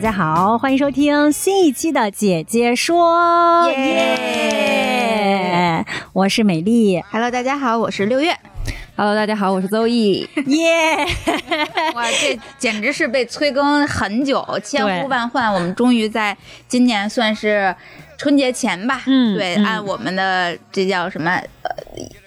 [0.00, 5.04] 大家好，欢迎收听新一期的《姐姐说》，耶！
[6.14, 8.34] 我是美丽，Hello，大家好，我是六月。
[8.96, 10.26] Hello，大家好，我是邹毅。
[10.46, 11.06] 耶！
[11.94, 16.34] 哇，这简直是被催更很久，千呼万唤，我们终于在
[16.66, 17.76] 今年算是
[18.16, 21.59] 春节前吧，嗯对，嗯按我们的这叫什么呃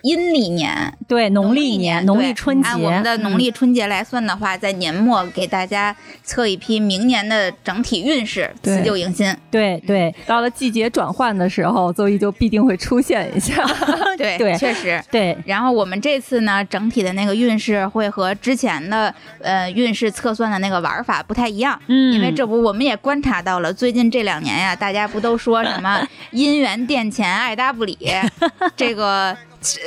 [0.01, 0.93] 阴历年。
[1.07, 9.35] 对，农历年、农对历春节，按我们的农历嗯春节来算的话，在年末给大家测一批明年的整体运势，辞旧迎新。
[9.51, 13.63] 对对到了季节转换的时候，邹毅就必定会出现一下。
[14.17, 15.01] 对对确实。
[15.11, 27.97] 对，然后我们这次呢，整体的那个运势会和之前的呃运势测算的那个玩法不太一样，嗯因为这不我们也观察到了，最近这两年呀，大家不都说什么 姻缘殿前爱搭不理，
[28.75, 29.32] 这个。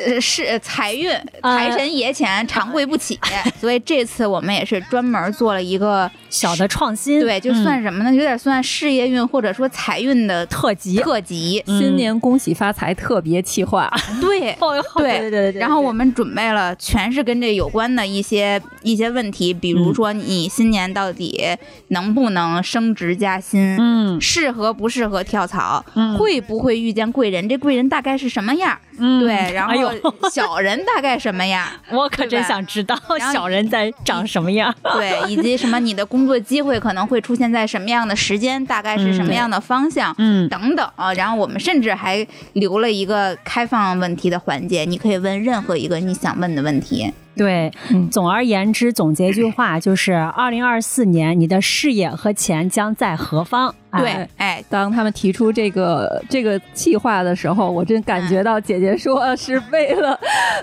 [0.07, 1.11] 呃是财运，
[1.43, 3.19] 财神爷前长跪不起，
[3.61, 8.13] 所以这次我们也是专门做了一个小的创新，对，就嗯算什么呢？
[8.15, 11.63] 有点算事业运或者说财运的特辑，特辑。
[11.67, 14.57] 嗯新年恭喜发财特别企划，对，
[14.97, 21.43] 对对对对对，然后我们准备了全是跟这有关的一些一些问题，比如说你新年到底
[21.89, 28.79] 能不能升职加薪，嗯适合不适合跳槽，嗯会不会遇见贵人，这贵人大概是什么样？
[28.99, 31.67] 嗯对，然哎呦后 小人大概什么样？
[31.91, 32.97] 我可真想知道
[33.33, 34.73] 小人在长什么样。
[34.95, 40.15] 对，以及什么你的工作机会可能会出现在什么样的时间，大概是什么样的方向。
[40.19, 47.13] 嗯等等啊，然后我们甚至还留了一个开放问题的环节，你可以问任何一个你想问的问题。
[47.37, 53.75] 对，嗯总而言之，总结一句话就是：二零二四年你的事业和钱将在何方？
[53.91, 60.19] 哎对，哎，当他们提出这个这个计划的时候，我真感觉到姐姐说是为了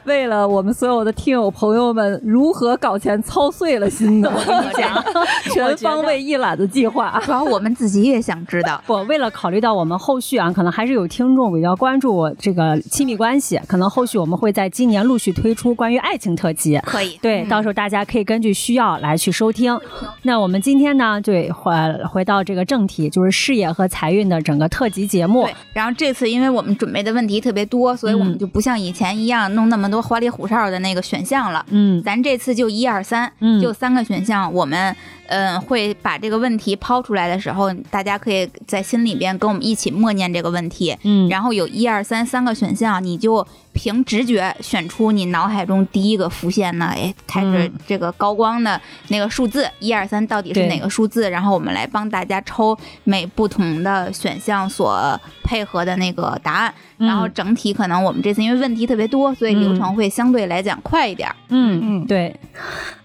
[0.06, 4.29] 为了我们所有的听友朋友们如何搞钱操碎了心的。
[4.29, 5.03] 我跟你讲，
[5.53, 7.19] 全方位一揽子计划。
[7.23, 8.79] 主要我们自己也想知道。
[8.85, 16.62] 不，为了考虑到我们后续啊，可能还是有听众比较关注这个亲密关系，可能后续我们会在今年陆续推出关于爱情特辑。
[16.85, 19.78] 可以，对，嗯到时候大家可以根据需要来去收听。
[20.24, 21.72] 那我们今天呢，对回
[22.09, 25.53] 回到这个正题，就是事业和财运的整个特辑节目对。
[25.74, 31.66] 然后这次因为我们准备的问题特别多，所以我们嗯就不像以前一样弄那么多花里胡哨的那个选项了。
[31.69, 34.95] 嗯咱这次就一二三，嗯就三个选项，我们
[35.33, 40.95] 嗯、呃会把这个问题抛出来的时候，大家可以在心里边跟我们一起默念这个问题。
[41.01, 51.29] 嗯，然后有一二三三个选项，你就凭直觉选出你脑海中第一个浮现的，哎，开始嗯这个高光的那个数字，一二三到底是哪个数字？
[51.31, 56.73] 然后我们来帮大家抽每不同的选项所配合的那个答案。
[56.98, 61.36] 嗯然后整体可能我们这次因为问题特别多，所以流程会相对来讲快一点儿。
[61.50, 62.36] 嗯嗯对。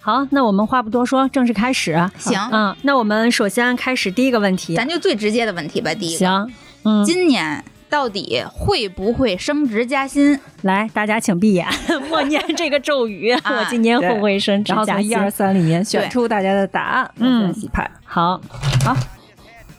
[0.01, 1.93] 好，那我们话不多说，正式开始。
[2.19, 4.75] 行嗯，那我们首先开始第一个问题。
[4.77, 6.51] 咱就最直接的问题吧，第一个，行，
[6.85, 10.39] 嗯，今年到底会不会升职加薪？
[10.63, 11.67] 来，大家请闭眼，
[12.09, 13.31] 默念这个咒语。
[13.45, 15.15] 啊我今年会不会升职加薪然后从一？
[15.15, 17.91] 二三里面选出大家的答案，嗯洗牌。
[18.05, 18.41] 好
[18.85, 18.97] 好，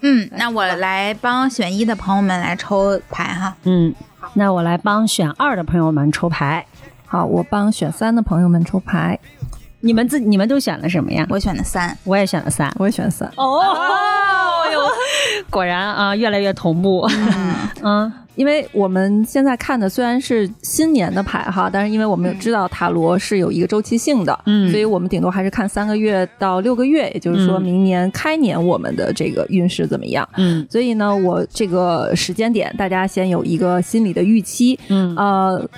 [0.01, 3.55] 嗯，那我来帮选一的朋友们来抽牌哈。
[3.63, 3.93] 嗯，
[4.33, 6.65] 那我来帮选二的朋友们抽牌。
[7.05, 9.19] 好，我帮选三的朋友们抽牌，
[9.81, 11.25] 你们自你们都选了什么呀？
[11.29, 12.72] 我选了三，我也选了三。
[12.78, 13.31] 我也选三。
[13.37, 13.64] 哦
[14.72, 14.79] 哟，
[15.49, 17.08] 果然啊，越来越同步。
[17.84, 30.28] 嗯 因为我们现在看的虽然是新年的牌哈，但是因为我们知道塔罗是有一个周期性的，嗯所以我们顶多还是看三个月到六个月，也就是说嗯明年开年我们的这个运势怎么样。
[30.37, 35.70] 嗯所以呢，我这个时间点，大家先有一个心理的预期，嗯呃。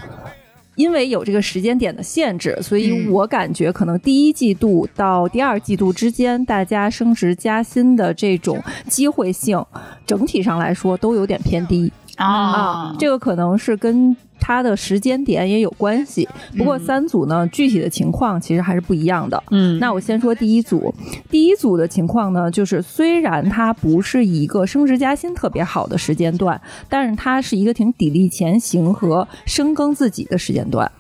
[0.76, 9.64] 因为有这个时间点的限制，所以嗯我感觉可能第一季度到第二季度之间，大家升职加薪的这种机会性，
[10.06, 11.92] 整体上来说都有点偏低。
[12.18, 16.28] 啊，这个可能是跟它的时间点也有关系。
[16.58, 19.42] 不过嗯三组呢，具体的情况其实还是不一样的。
[19.52, 20.94] 嗯那我先说第一组，
[21.30, 26.60] 第一组的情况呢，就是虽然它不是一个升职加薪特别好的时间段，
[26.90, 30.92] 但是它是一个挺砥砺前行和深耕自己的时间段。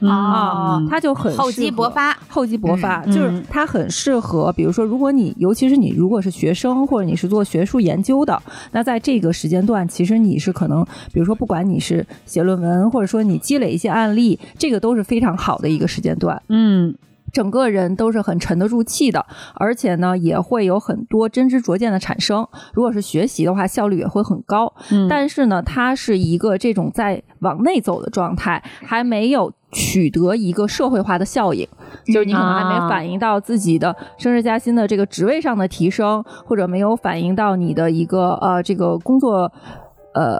[0.00, 8.42] 啊，他就很厚积薄发，厚积薄发，就是他很适合，比如说，如果你尤其是你如果是学生或者你是做学术研究的，
[8.72, 16.40] 那在这个时间段，其实你是可能，比如说，不管你是写论文，或者说你积累一些案例，这个都是非常好的一个时间段。
[16.48, 16.94] 嗯。
[17.32, 19.24] 整个人都是很沉得住气的，
[19.54, 22.46] 而且呢，也会有很多真知灼见的产生。
[22.72, 24.72] 如果是学习的话，效率也会很高。
[24.90, 31.66] 嗯，但是呢，它是一个这种在往内走的状态，还没有取得一个社会化的效应，
[32.06, 39.52] 就是你可能还没反映到自己的升职加薪的这个职位上的提升，或者没有反映到你的一个呃这个工作
[40.14, 40.38] 呃。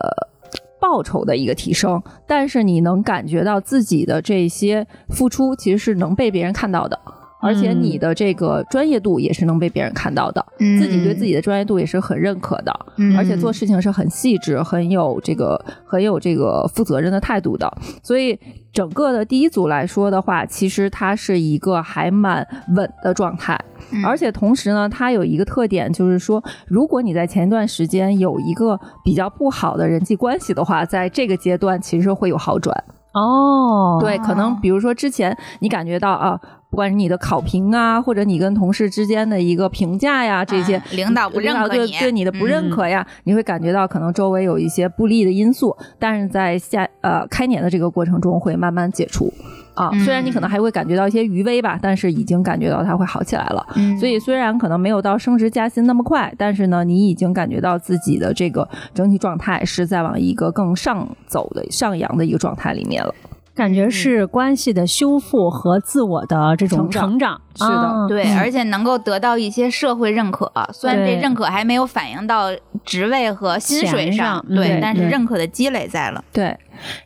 [0.80, 6.98] 报酬的一个提升，但是你能感觉到自己的这些付出其实是能被别人看到的，
[7.40, 12.72] 而且你的这个专业度也是能被别人看到的，自己对自己的专业度也是很认可的，
[13.16, 17.70] 而且做事情是很细致、很有这个、很有这个负责任的态度的。
[18.02, 18.38] 所以
[18.72, 22.46] 整个的第一组来说的话，其实它是一个还蛮
[22.76, 23.58] 稳的状态。
[24.04, 32.72] 而且同时呢，它有一个特点，就是说，如果你在前一段时间有一个比较不好的人际关系的话，在这个阶段其实会有好转。
[33.12, 36.40] 哦，对，可能比如说之前你感觉到啊，
[36.70, 49.32] 不管是你的考评啊，或者你跟同事之间的一个评价呀，这些领导不认可你，对你的不认可呀，你会感觉到可能周围有一些不利的因素，但是在下呃开年的这个过程中会慢慢解除。
[49.80, 53.66] 啊，虽然你可能还会感觉到一些余威吧，但是已经感觉到它会好起来了。
[53.98, 63.14] 所以虽然可能没有到升职加薪那么快，但是呢，你已经感觉到自己的这个整体状态是在往一个更上走的上扬的一个状态里面了。
[63.54, 70.50] 感觉是关系的修复和自我的这种成长，是的，对，而且能够得到一些社会认可。
[70.72, 72.46] 虽然这认可还没有反映到
[72.84, 76.24] 职位和薪水上，对，但是认可的积累在了。
[76.32, 76.56] 对，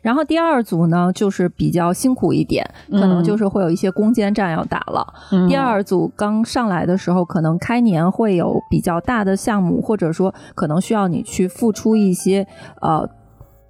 [0.01, 5.05] 然后第二组呢，就是比较辛苦一点，可能就是会有一些攻坚战要打了。
[5.49, 12.47] 第二组刚上来的时候，可能开年会有比较大的项目，或者说可能需要你去付出一些
[12.81, 13.09] 呃。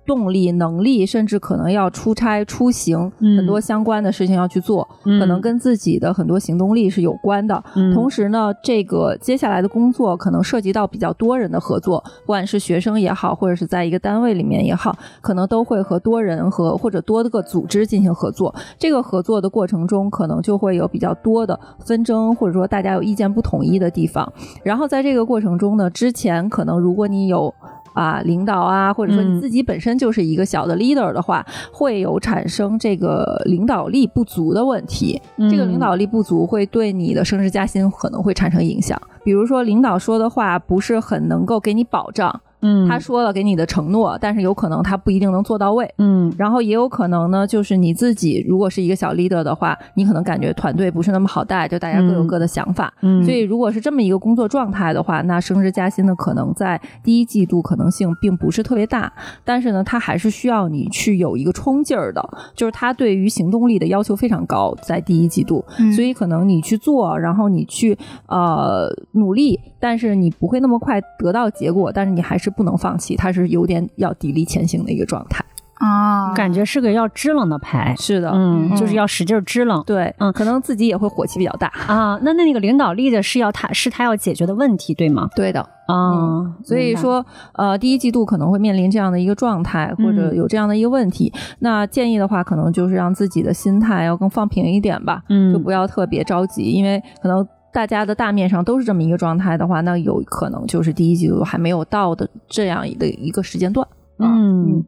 [0.06, 7.64] 动力、能力，甚至可能要出差、出行，很多相关的事情要去做，可能跟自己的很多行动力是有关的。
[7.94, 18.54] 同时呢，这个接下来的工作可能涉及到比较多人的合作，不管是学生也好，或者是在一个单位里面也好，可能都会和多人和或者多个组织进行合作。
[18.78, 24.32] 这个合作的过程中，可能就会有比较多的纷争，或者说大家有意见不统一的地方。
[24.64, 27.54] 然后在这个过程中呢，之前可能如果你有。
[27.96, 35.20] 啊，领导啊，或者说你自己本身就是一个小的 leader 的话，会有产生这个领导力不足的问题。
[35.50, 39.02] 这个领导力不足会对你的升职加薪可能会产生影响。
[39.24, 42.42] 比如说，领导说的话不是很能够给你保障。
[42.66, 45.88] 嗯，他说了给你的承诺，但是有可能他不一定能做到位。
[46.00, 52.92] 嗯，然后也有可能呢，就是你自己如果是一个小 leader 的话，你可能感觉团队不是那么好带，就大家各有各的想法。
[53.04, 59.14] 嗯，所以如果是这么一个工作状态的话，那升职加薪的可能在第一季度可能性并不是特别大。
[59.44, 65.64] 但是呢，他还是需要你去有一个冲劲儿的，就是他对于行动力的要求非常高，在第一季度。
[65.96, 67.98] 所以可能你去做，然后你去
[68.28, 73.16] 呃努力，但是你不会那么快得到结果，但是你还是不能放弃。
[73.16, 82.20] 他是有点要砥砺前行的一个状态啊，感觉是个要支棱的牌，是的，嗯，就是要使劲支棱，对，嗯，可能自己也会火气比较大啊。
[82.24, 85.30] 那那那个领导力的是要他是他要解决的问题，对吗？
[85.36, 87.24] 对的，啊，所以说
[87.54, 91.32] 呃，第一季度可能会面临这样的一个状态，或者有这样的一个问题。
[91.60, 97.48] 那建议的话，可能就是让自己的心态要更放平一点吧，嗯，就不要特别着急，因为可能。
[97.76, 103.86] 大家的大面上都是这么一个状态的话，那有可能就是第一季度还没有到的这样的一个时间段。
[104.18, 104.82] 嗯，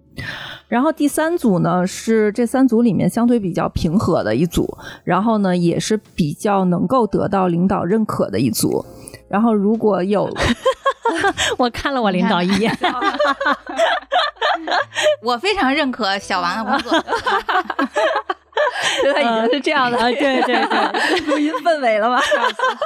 [0.69, 8.85] 然后第三组呢是这三组里面相对比较平和的一组，然后呢也是比较能够得到领导认可的一组。
[9.27, 10.29] 然后如果有，
[11.59, 12.73] 我看了我领导一眼，
[15.21, 16.97] 我非常认可小王的工作。
[19.13, 22.19] 他已经是这样的，对对对， 录音氛围了吧？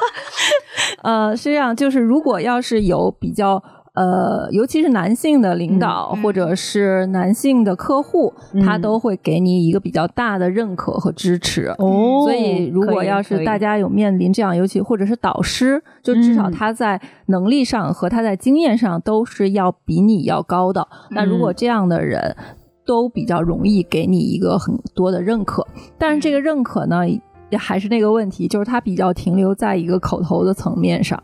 [1.04, 3.62] 呃，是这样，就是如果要是有比较
[3.94, 8.34] 呃，尤其是男性的领导或者是男性的客户，
[8.66, 11.66] 他都会给你一个比较大的认可和支持。
[11.78, 20.88] 哦，所以如果要是大家有面临这样，尤其或者是导师，就至少他在能力上和他在经验上都是要比你要高的。
[21.10, 22.36] 那如果这样的人。
[22.86, 25.66] 都比较容易给你一个很多的认可，
[25.98, 27.08] 但是这个认可呢，
[27.50, 31.22] 也还是那个问题，就是它比较停留在一个口头的层面上。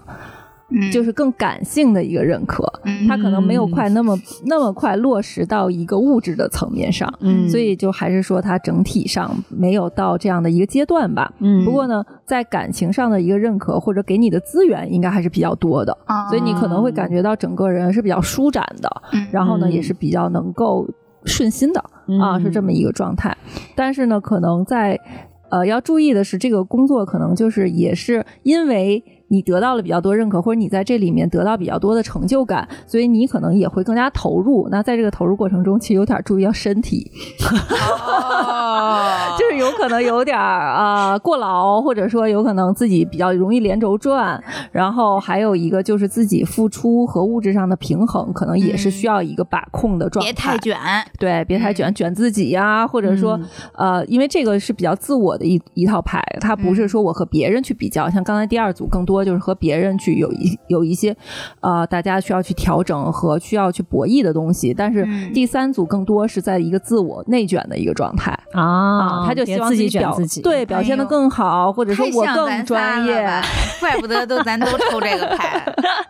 [0.70, 0.92] 嗯。
[0.92, 3.08] 就是更感性的一个认可，嗯。
[3.08, 4.14] 它可能没有快那么
[4.46, 7.50] 那么快落实到一个物质的层面上，嗯。
[7.50, 11.34] 所以就还是说它整体上没有到这样的一个阶段吧。
[11.40, 11.64] 嗯。
[11.64, 19.26] 不过呢，在感情上的一个认可或者给你的资源应该还是比较多的，啊所以你可能会感觉到整个人是比较舒展的，嗯。
[19.32, 19.72] 然后呢嗯。
[19.72, 20.86] 也是比较能够
[21.28, 21.80] 顺心的
[22.22, 23.36] 啊，嗯是这么一个状态。
[23.76, 25.00] 但是呢，可能在
[25.50, 29.04] 呃要注意的是，这个工作可能就是也是因为。
[29.30, 34.68] 你得到了比较多认可，或者你在这里面得到比较多的成就感，所以你可能也会更加投入。
[34.72, 39.36] 那在这个投入过程中，其实有点注意到身体，哦。
[39.38, 44.42] 就是有可能有点儿啊、过劳，或者说有可能自己比较容易连轴转，
[44.72, 50.32] 然后还有一个就是自己付出和物质上的平衡，可能也是需要一个把控的状态。
[50.32, 50.76] 别太卷，
[51.20, 53.40] 对，别太卷，卷自己呀、或者说、
[53.76, 61.16] 呃，因为这个是比较自我的一一套牌，它不是说我和别人去比较，像刚才第二组更多就是和别人去有一有一些
[61.62, 68.38] 呃，大家需要去调整和需要去博弈的东西，但是嗯第三组更多是在一个自我内卷的一个状态。
[68.54, 73.28] 啊，他就希望自己卷自己，对表现的更好，或者说我更专业。
[73.80, 75.62] 怪不得都咱都抽这个牌。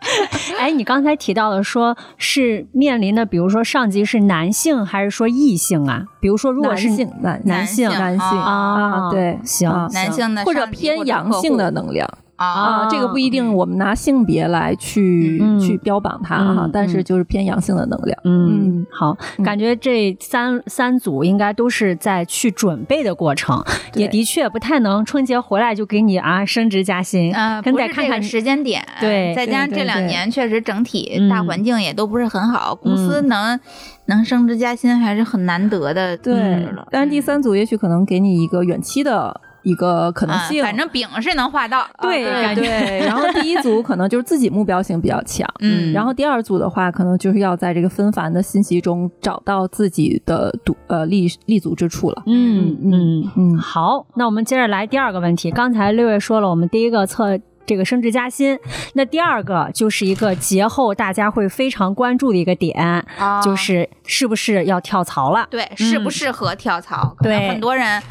[0.57, 6.05] 哎，你刚才提到的说是面临的，比如说上级是男性还是说异性啊？
[6.21, 12.45] 比如说如果是男性，男男性男性啊，对行啊男性的或者偏阳性的能量啊，
[12.83, 18.17] 啊，这个不一定我们拿性别来去嗯去标榜它哈嗯，但是就是偏阳性的能量。
[18.23, 19.43] 嗯，好，嗯。
[19.43, 23.63] 感觉这三三组应该都是在去准备的过程，
[23.95, 33.59] 也的确不太能春节回来就给你啊升职加薪，嗯，得看看时间点，对再加上这两年确实整体嗯大环境也都不是很好，公司能
[34.05, 40.63] 能升职加薪还是很难得的对但是第嗯三组也许可能给你一个远期的一个可能啊性。
[40.63, 52.23] 反正饼是能画到，对对对， 然后第一组可能就是自己目标性比较强，嗯然后第二组的话，可能就是要在这个纷繁的信息中找到自己的独呃立立足之处了。
[52.25, 55.51] 嗯嗯嗯好，那我们接着来第二个问题。
[55.51, 58.57] 刚才六月说了，我们第一个测这个升职加薪，
[58.93, 65.45] 那第二个就是一个节后大家会非常关注的一个点，啊就是是不是要跳槽了？
[65.49, 67.13] 对适不适合跳槽？
[67.17, 68.01] 可能对很多人，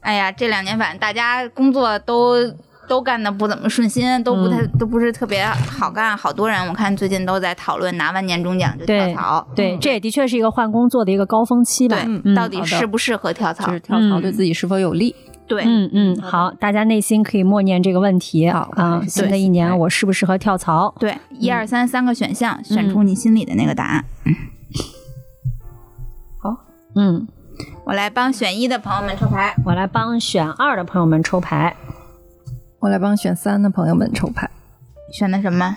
[0.00, 2.36] 哎呀，这两年反正大家工作都。
[2.88, 6.16] 都干的不怎么顺心，都不太、都不是特别好干。
[6.16, 9.46] 好多人我看最近都在讨论拿完年终奖就跳对槽。
[9.54, 11.96] 对，这也的确是一个换工作的一个高峰期吧。
[12.04, 13.74] 对，嗯到底适不适合跳槽就？
[13.74, 15.14] 是跳槽对自己是否有利？
[15.46, 19.00] 对，嗯嗯，好，大家内心可以默念这个问题好啊。
[19.06, 20.92] 新的一年我适不适合跳槽？
[20.98, 24.04] 对，一二三三个选项，选嗯出你心里的那个答案。
[26.42, 26.56] 好
[26.96, 27.28] 嗯，
[27.84, 29.54] 我来帮选一的朋友们抽牌。
[29.64, 31.76] 我来帮选二的朋友们抽牌，
[32.80, 34.48] 我来帮选三的朋友们抽牌。
[35.12, 35.76] 选的什么？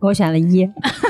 [0.00, 0.68] 我选了一。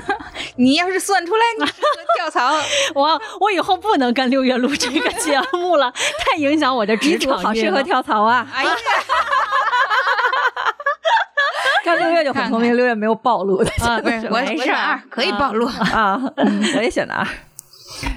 [0.56, 1.78] 你要是算出来你适合
[2.18, 2.50] 跳槽，
[2.94, 5.90] 我我以后不能跟六月录这个节目了，
[6.20, 7.82] 太影响我的职场好适合。
[7.82, 8.46] 跳槽啊！
[8.52, 8.70] 哎呀，
[11.84, 15.66] 看六月就很聪明，六月没有暴露的啊不是我没事儿我选二，可以暴露。
[15.66, 17.26] 啊，嗯我也选的二。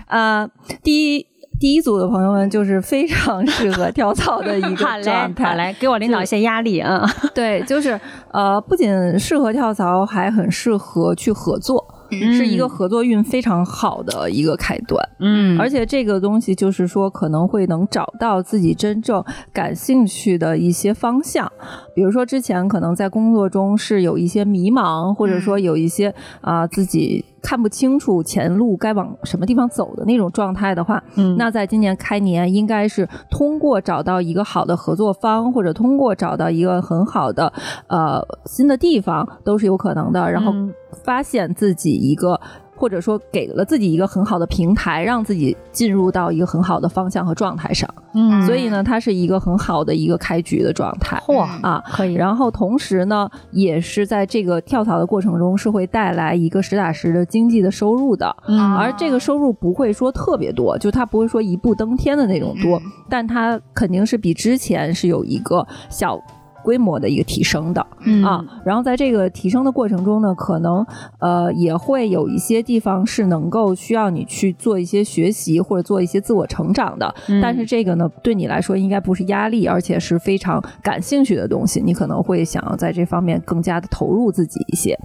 [0.08, 0.50] 呃，
[0.84, 1.26] 第一
[1.60, 5.46] 第一组的朋友们就是非常适合跳槽的一个， 状态。
[5.46, 7.04] 好嘞，给我领导一些压力啊！
[7.34, 8.00] 对，就是
[8.32, 15.02] 呃，不仅适合跳槽，还很适合去合作，是一个合作运非常好的一个开端。
[15.20, 21.52] 嗯而且这个东西就是说，可能会能找到自己真正感兴趣的一些方向。
[21.96, 37.52] 比如说，之前可能在工作中是有一些迷茫，或者说有一些啊、自己看不清楚前路该往什么地方走的那种状态的话，嗯那在今年开年应该是通过找到一个好的合作方，或者通过找到一个很好的
[37.88, 40.30] 呃新的地方，都是有可能的。
[40.30, 40.74] 然后嗯
[41.06, 42.40] 发现自己一个。
[42.78, 51.18] 或者说给了自己一个很好的平台，让自己进入到一个很好的方向和状态上，嗯所以呢，它是一个很好的一个开局的状态。
[51.26, 58.36] 嚯啊，可以，然后同时呢，也是在这个跳槽的过程中，是会带来一个实打实的经济的收入的。
[58.50, 62.78] 嗯而这个收入不会说特别多，就它不会说一步登天的那种多，
[63.10, 66.20] 但它肯定是比之前是有一个小
[66.66, 67.86] 规模的一个提升的。
[68.08, 70.86] 嗯啊，然后在这个提升的过程中呢，可能
[71.20, 84.98] 呃也会有一些地方是能够需要你去做一些学习或者做一些自我成长的，嗯但是这个呢对你来说应该不是压力，而且是非常感兴趣的东西，你可能会想要在这方面更加的投入自己一些。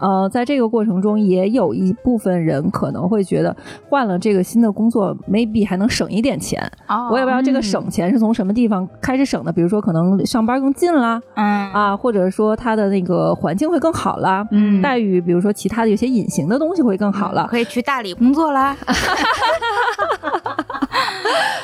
[0.00, 3.54] 呃，在这个过程中，也有一部分人可能会觉得
[3.88, 6.60] 换了这个新的工作，maybe 还能省一点钱。
[6.88, 18.74] 哦我也不知道这个省钱是从什么地方开始省的，比如说可能上班更近啦，嗯啊，或者说他的那个环境会更好啦，嗯，待遇比如说其他的有些隐形的东西会更好了，可以去大理工作啦。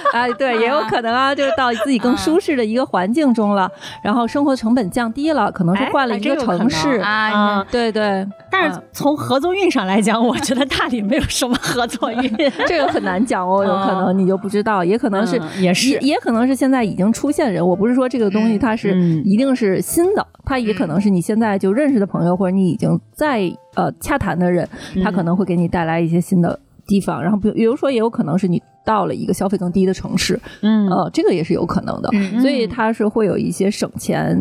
[0.12, 3.70] 哎，对，也有可能啊，就是到自己更舒适的一个环境中了，
[4.02, 8.26] 然后生活成本降低了，可能是换了一个城市啊，对对。
[8.50, 12.36] 但是从合作运上来讲，我觉得大理没有什么合作运，
[12.66, 23.42] 这个很难讲哦，有可能你就不知道，也可能是也是也可能是现在已经出现人，我不是说这个东西它是一定是新的，它也可能是你现在就认识的朋友，或者你已经在
[23.76, 24.66] 呃洽谈的人，
[25.04, 28.62] 他可能会给你带来一些新的地方，然后比比如说也有可能是你。
[28.88, 32.08] 到了一个消费更低的城市，嗯，呃，这个也是有可能的，
[32.40, 34.34] 所以它是会有一些省钱、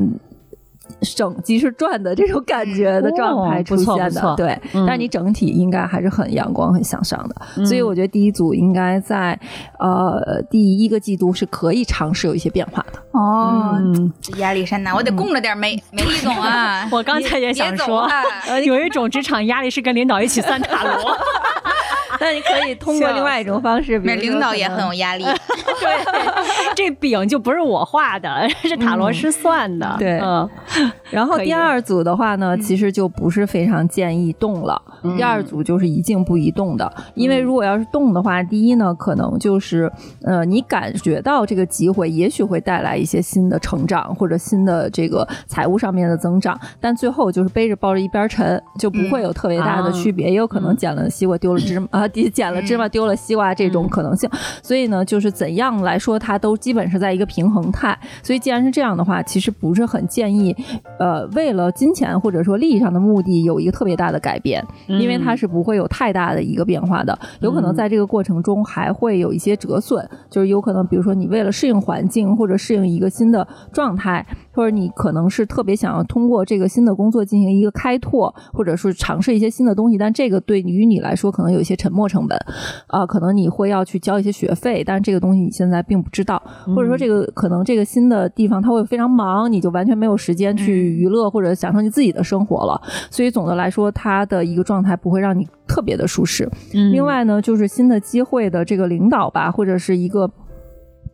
[1.02, 4.58] 省即是赚的这种感觉的状态出现的，对。
[4.72, 9.38] 但是你整体应该还是很阳光、很向上的，所以我觉得第一组应该在
[9.80, 13.00] 呃第一个季度是可以尝试有一些变化的。
[13.12, 13.78] 哦，
[14.38, 16.88] 压力山大，我得供着点美美丽总啊！
[16.94, 18.08] 我刚才也想说，
[18.66, 21.18] 有一种职场压力是跟领导一起算塔罗。
[22.20, 25.24] 那你可以通过另外一种方式，那领导也很有压力。
[25.80, 26.37] 对，
[26.76, 29.96] 这饼就不是我画的，是塔罗师算的。
[29.98, 30.50] 对，嗯。
[31.10, 34.82] 然后第二组的话呢，其实就不是非常建议动了。
[35.16, 39.90] 第二组就是一静不移动的，因为如果要是动的话，第一呢，可能就是
[40.24, 54.30] 呃，你感觉到这个机会，也许会带来一些新的成长或者新的这个财务上面的增长，但最后就是背着抱着一边沉，就不会有特别大的区别，也有可能捡了西瓜丢了芝麻 啊，捡了芝麻丢了西瓜这种可能性。
[54.62, 57.96] 所以呢，就是怎样来说，它都基本是在一个平衡态。
[58.24, 60.56] 所以既然是这样的话，其实不是很建议，
[60.98, 64.66] 呃，为了金钱或者说利益上的目的有一个特别大的改变。
[64.88, 82.40] 因为它是不会有太大的一个变化的，有可能在这个过程中还会有一些折损，就是有可能，比如说你为了适应环境或者适应一个新的状态，或者你可能是特别想要通过这个新的工作进行一个开拓，或者是尝试一些新的东西，但这个对于你来说可能有一些沉没成本，
[82.88, 86.42] 啊，可能你会要去交一些学费，但是这个东西你现在并不知道，
[86.76, 94.78] 或者说这个可能这个新的地方他会非常忙，你就完全没有时间去娱乐或者享受你自己的生活了，所以总的来说，他的一个状。
[94.78, 96.48] 态不会让你特别的舒适。
[96.72, 100.32] 另外呢，就是新的机会的这个领导吧，或者是一个。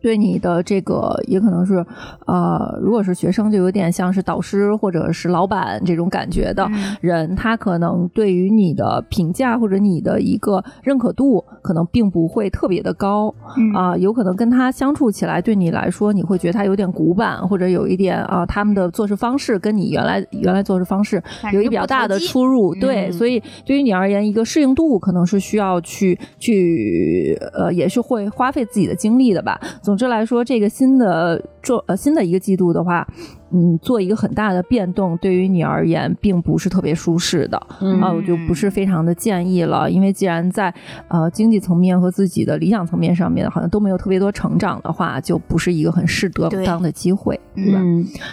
[0.04, 1.82] 对你的这个也可能是，
[2.26, 6.68] 呃，如果是学生，就有点像是导师或者是老板这种感觉的
[7.00, 13.34] 人，他可能对于你的评价或者你的一个认可度，可能并不会特别的高
[13.74, 29.58] 啊，有可能跟他相处起来，对你来说，你会觉得他有点古板，或者有一点啊，他们的做事方式跟你原来原来做事方式有一比较大的出入，对，所以对于你而言，一个适应度可能是需要去去呃，也是会花费自己的精力的吧。
[29.80, 33.06] 总总之来说，这个新的做呃新的一个季度的话。
[33.54, 37.56] 嗯，做一个很大的变动，对于你而言并不是特别舒适的
[38.02, 39.88] 啊，我就不是非常的建议了。
[39.88, 40.74] 因为既然在
[41.06, 47.80] 呃经济层面和自己的理想层面上面好像都没有特别多成长的话，就不是一个很适得当的机会，对吧？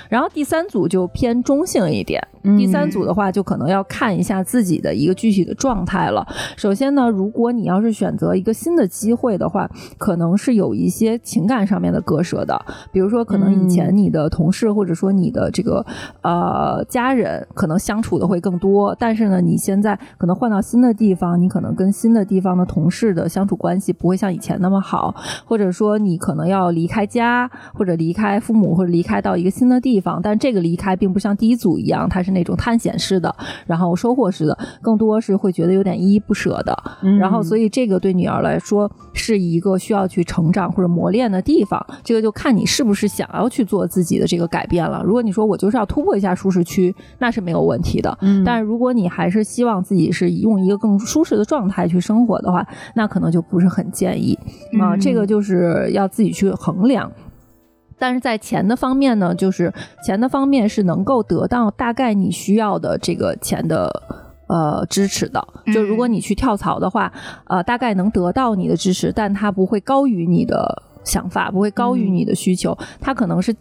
[0.10, 2.20] 然后第三组就偏中性一点，
[2.58, 6.26] 第三组的话就可能要看一下自己的一个具体的状态了。
[6.58, 12.60] 首先呢，如果你要是选择一个新的机会的话，可能是有一些情感上面的割舍的，
[12.92, 15.86] 比如说可能以前你的同事或者说你的这个
[16.22, 25.14] 呃家人可能相处的会更多，但是呢，你现在可能换到新的地方，你可能跟新的地方的同事的相处关系不会像以前那么好，
[25.46, 36.78] 或者说你可能要离开家，或者离开父母，或者离开到一个新的地方，但这个离开并不像第一组一样，它是那种探险式的，然后收获式的，更多是会觉得有点依依不舍的，
[37.20, 45.01] 然后所以这个对女儿来说是一个需要去成长或者磨练的地方，这个就看你是不是想要去做自己的这个改变了。
[45.04, 48.18] 如果你说我就是要突破一下舒适区，那是没有问题的。
[48.22, 54.38] 嗯，但是如果你还是希望自己是用一个更舒适的状态去生活的话，那可能就不是很建议
[54.80, 54.96] 啊。
[54.98, 57.12] 这个就是要自己去衡量。
[58.00, 59.72] 但是在钱的方面呢，就是
[60.04, 63.92] 钱的方面是能够得到大概你需要的这个钱的
[64.48, 65.48] 呃支持的。
[65.74, 67.12] 就如果你去跳槽的话，
[67.46, 73.56] 呃，大概能得到你的支持，但它不会高于你的想法，不会高于你的需求，它可能是。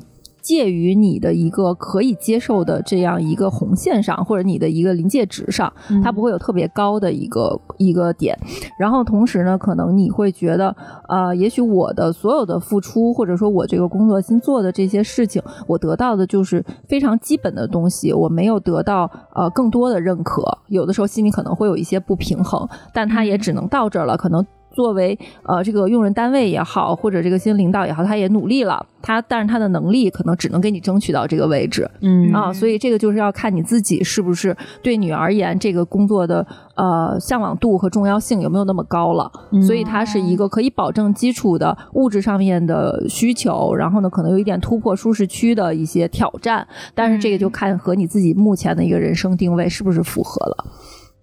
[0.50, 8.36] 介于你的一个可以接受的这样一个红线上，或者你的一个临界值上，它不会有特别高的一个一个点。
[8.76, 10.74] 然后同时呢，可能你会觉得，
[11.08, 20.42] 呃，也许我的所有的付出，或者说我这个工作新做的这些事情，我得到的就是非常基本的东西，我没有得到呃更多的认可。
[20.66, 24.44] 有的时候心里可能会有一些不平衡，但它也只能到这儿了，可能。
[24.72, 39.30] 作为呃这个用人单位也好，或者这个新领导也好，他也努力了，他但是他的能力可能只能给你争取到这个位置，嗯啊，所以这个就是要看你自己是不是对你而言这个工作的呃向往度和重要性有没有那么高了。
[39.66, 50.64] 所以它是一个可以保证基础的物质上面的需求，然后呢可能有一点突破舒适区的一些挑战，但是这个就看和你自己目前的一个人生定位是不是符合了。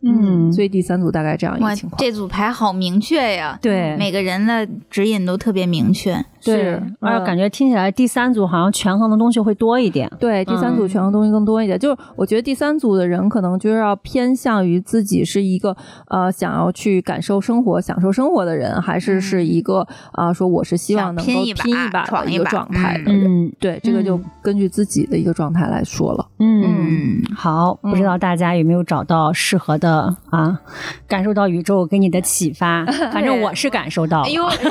[0.01, 1.99] 嗯所以第三组大概这样一个情，况。
[1.99, 6.23] 这组牌好明确呀，对每个人的指引都特别明确。
[6.45, 10.09] 对是，而且感觉听起来第三组好像权衡的东西会多一点。
[10.19, 11.77] 对，第三组嗯权衡东西更多一点。
[11.77, 15.75] 就是我觉得第三组的人可能就是要偏向于自己是一个
[16.07, 19.79] 呃想要去感受生活、享受生活的人，还是是一个
[20.11, 23.25] 啊、呃说我是希望能够拼一把的一个闯一把状态的人。
[23.25, 26.25] 嗯对，这个就嗯根据自己的一个状态来说了。
[26.39, 29.86] 嗯，嗯，好，不知道大家有没有找到适合的
[30.29, 30.59] 啊，
[31.07, 32.85] 感受到宇宙给你的启发。
[33.11, 34.27] 反正我是感受到了。
[34.27, 34.69] 哎呦哎 呦，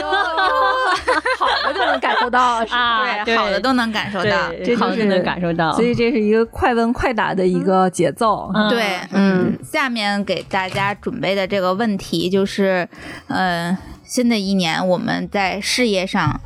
[1.39, 4.49] 好的都能感受到， 啊，对，好的都能感受到。
[4.49, 5.73] 对，这就是好的能感受到。
[5.73, 8.51] 所以这是一个快问快答的一个节奏。
[8.55, 12.89] 嗯对，嗯，下面给大家准备的这个问题就是，
[13.29, 16.41] 呃，新的一年我们在事业上。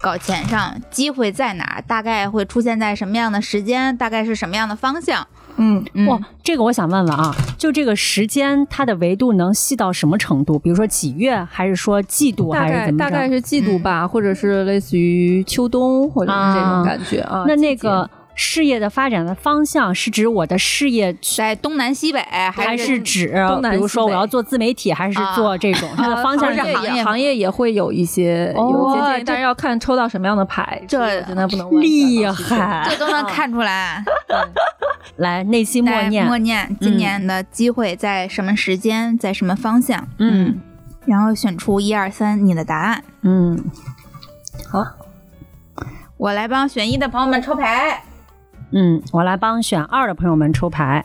[0.00, 1.82] 搞钱上机会在哪？
[1.86, 3.96] 大概会出现在什么样的时间？
[3.96, 5.26] 大概是什么样的方向？
[5.56, 10.58] 嗯，嗯哇，这个我想问问啊，就这个时间，它的维度能细到什么程度？
[10.58, 13.04] 比如说几月，还是说季度，还是怎么着？
[13.04, 17.44] 概大概是季度吧，或者是类似于秋冬，或者是这种感觉啊。
[17.46, 25.88] 那那个事业的发展的方向是指我的事业在东南西北还还是指，东南比如说我要做自媒体，还是做这种？
[25.96, 30.82] 它的方向是行业行业也行业也会有一些哦有一些建议，但是要看抽到什么样的牌。
[30.88, 32.96] 这所以我现在不能厉害这。
[32.98, 34.04] 都能看出来。
[35.16, 40.60] 来，内心默念，默念今年的机会在什么时间，在什么方向，嗯
[41.04, 43.04] 然后选出一二三你的答案。
[43.22, 43.62] 嗯，
[44.70, 44.84] 好，
[46.16, 48.02] 我来帮选一的朋友们抽牌。
[48.76, 51.04] 嗯，我来帮选二的朋友们抽牌。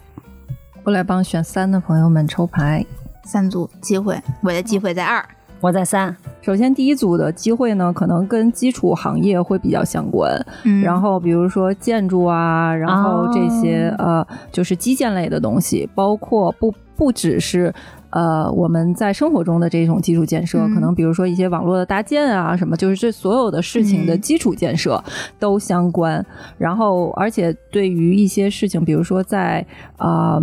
[0.84, 2.84] 我来帮选三的朋友们抽牌。
[3.24, 5.24] 三组机会，我的机会在二。
[5.62, 10.34] 我在三，首先，第一组的机会呢，可能跟基础行业会比较相关。
[10.64, 17.72] 嗯然后，比如说建筑啊，然后这些、呃，就是基建类的东西，包括不不只是
[18.12, 25.04] 呃我们在生活中的这种基础建设，嗯可能比如说一些网络的搭建啊，什么，就是这所有的事情的嗯基础建设
[25.38, 26.26] 都相关。
[26.58, 29.66] 然后，而且对于一些事情，比如说在
[29.98, 30.42] 呃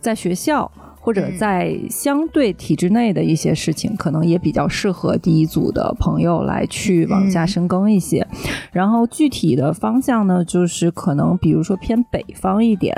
[0.00, 0.70] 在学校。
[1.00, 8.26] 或者嗯在相对体制内的一些事情，可能也比较适合第一组的朋友来去往下嗯深耕一些。
[8.72, 12.94] 然后具体的方向呢，就是可能比如说偏北方一点。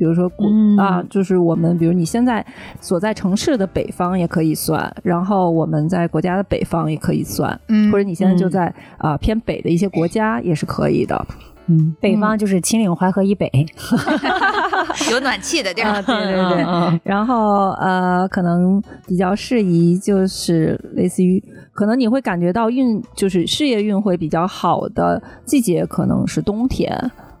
[0.00, 2.44] 比如说古、嗯啊，就是我们，比如你现在
[2.80, 11.26] 所在城市的北方也可以算，然后我们在国家的北方也可以算，嗯或者你现在就嗯在啊、偏北的一些国家也是可以的。
[11.66, 13.46] 嗯，北方就是秦岭淮河以北。
[15.12, 16.02] 有暖气的地啊，儿。
[16.02, 16.64] 对对对。
[16.64, 21.42] 嗯然后呃，可能比较适宜就是类似于，
[21.74, 26.90] 可能你会感觉到运就是事业运会比较好的季节，可能是冬天。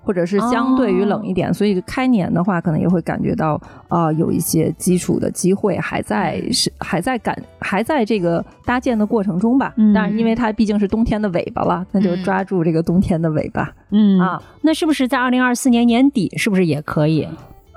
[0.02, 9.72] 或者是相对于冷一点，所以开年的话，可能也会感觉到呃有一些基础的机会还在是还在赶还在这个搭建的过程中吧。
[9.76, 9.92] 嗯。
[9.92, 12.24] 当然，因为它毕竟是冬天的尾巴了，那就嗯。
[12.24, 14.42] 抓住这个冬天的尾巴、嗯啊。
[14.62, 17.26] 那是不是在二零二四年年底，是不是也可以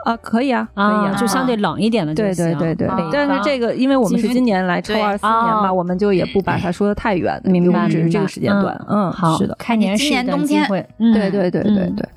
[0.03, 1.11] 啊，可以啊，可以啊？
[1.11, 2.45] 啊，就相对冷一点的就对行。
[2.57, 8.79] 对对对啊，但是这个因为我们是今年来抽对二四年嘛，啊我们就也不把它说的太远，明白我们只是这个时间段。
[8.89, 10.85] 嗯，好，是的，开年是今年冬天机会。
[10.97, 12.09] 嗯对对对对嗯对。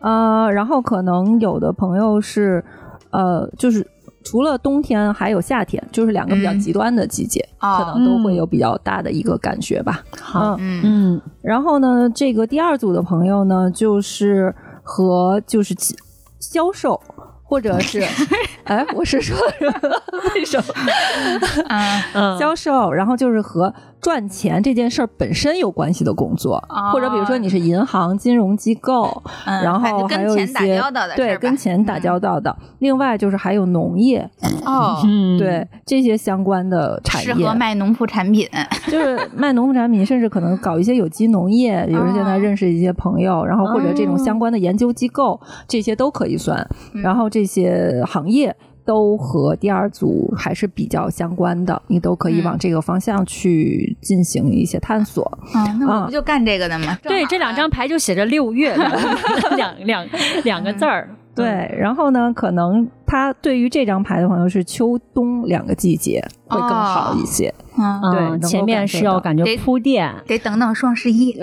[0.00, 2.64] 呃，然后可能有的朋友是
[3.10, 3.86] 呃，就是
[4.22, 10.00] 除了冬天还有夏天，就是两个比较嗯极端的季节，哦可能都会有比较大的一个感觉吧。
[10.20, 15.74] 好，嗯，嗯嗯然后呢，这个第二组的朋友呢，就是和就是
[16.38, 17.00] 销售。
[17.52, 18.02] 或者是，
[18.64, 19.36] 哎，我是说
[20.34, 20.72] 为什么？
[22.40, 32.54] 销售，然后就是和赚钱这件事儿本身有关系的工作，哦或者比如说你是银行、金融机构，嗯，然后还有一跟钱打些交道的对跟钱打交道的。
[32.80, 34.28] 另外就是还有农业，
[34.66, 38.48] 哦，嗯，对这些相关的产业适合，卖农副产品。
[38.90, 41.86] 就是卖农副产品，甚至可能搞一些有机农业。
[41.86, 46.58] 比如现在哦认识一些朋友，然后或者这种相关的研究机构，这些都可以算。
[46.92, 48.56] 嗯然后这些行业。
[48.84, 55.24] 都和第二组还是比较相关的，你都可以嗯往这个方向去进行一些探索。
[55.52, 56.98] 啊，那我啊不就干这个的吗？
[57.02, 58.74] 对，这两张牌就写着六月
[59.56, 60.06] 两两两
[60.44, 61.08] 两个字儿。
[61.34, 67.52] 对，然后呢，可能他对于这张牌的朋友是秋冬两个季节会更好一些。
[67.78, 71.34] 嗯，对嗯，前面是要感觉得铺垫，得等等双十一。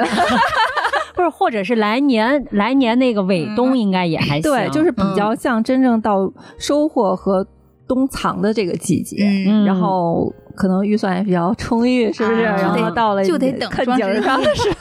[1.20, 4.44] 不是，或者是来年来年那个尾冬应该也还行。
[4.44, 7.46] 对，就是比较像真正到收获和
[7.88, 12.44] 冬藏的这个季节，嗯，然后可能预算也比较充裕，是不是？
[12.46, 14.78] 啊然后到了就得等看景上的时候，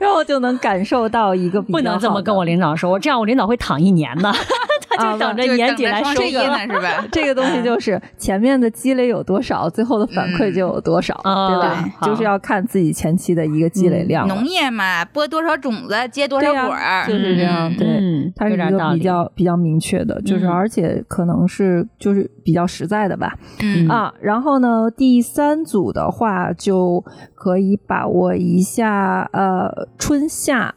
[0.00, 4.30] 然后就能感受到一个比较不能这么跟我领导说，我这样我领导会躺一年的，
[5.12, 6.32] 就等着就是年底来收益。
[6.34, 7.04] 呢， 是吧？
[7.12, 11.84] 这个东西就是前面的积累有多少，最后的反馈就有多少，嗯对吧？
[12.02, 14.26] 就是要看自己前期的一个积累量。
[14.28, 17.86] 农业嘛，播多少种子，结多少果儿，就是这样，对。
[17.86, 19.00] 嗯，它是一个比。
[19.02, 30.72] 较比较明确的，就是嗯而且可能是就是比较实在的吧，嗯啊，然后呢，第三组的话就可以把握一下呃春夏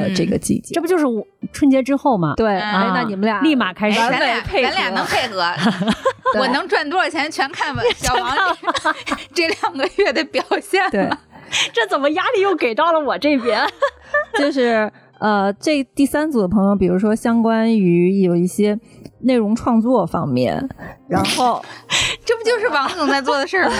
[0.00, 0.74] 的这个季节。
[0.74, 2.34] 这不就是我春节之后吗？
[2.36, 5.44] 对，嗯哎，那你们俩立马开始咱俩配合咱俩能配合，
[6.38, 8.36] 我能赚多少钱全看小王
[9.34, 10.90] 这两个月的表现。
[10.90, 11.08] 对，
[11.72, 13.60] 这怎么压力又给到了我这边？
[14.38, 18.78] 就是呃，这第三组的朋友，比如说相关于有一些
[19.22, 20.68] 内容创作方面，
[21.08, 21.62] 然后
[22.24, 23.74] 这不就是王总在做的事儿吗？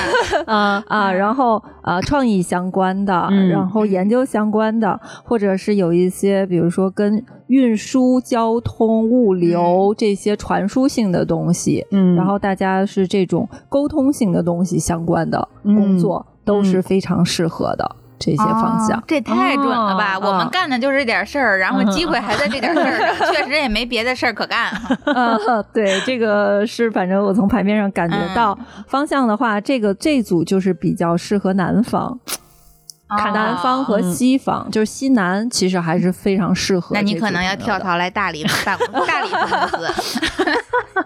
[0.46, 0.84] 啊。
[0.88, 12.14] 啊，然后啊，创意相关的，嗯然后研究相关的，或者是有一些，比如说跟运输、交通、物流这些传输性的东西，嗯。
[12.14, 17.96] 然后大家是这种沟通性的东西相关的工作，都是非常适合的。
[18.22, 18.98] 这些方向。
[18.98, 20.16] 哦这太准了吧！
[20.16, 24.70] 哦我们干的就是这点事儿，然后机会还在这点事儿上， 确实也没别的事儿可干。
[25.04, 28.56] 呃， 对，这个是反正我从牌面上感觉到、
[28.86, 32.18] 方向的话，这个这组就是比较适合南方，
[33.18, 36.94] 看南方和西方，就是西南其实还是非常适合。
[36.94, 37.78] 那你可能要跳。
[37.78, 39.88] 槽来大理办公大理公司。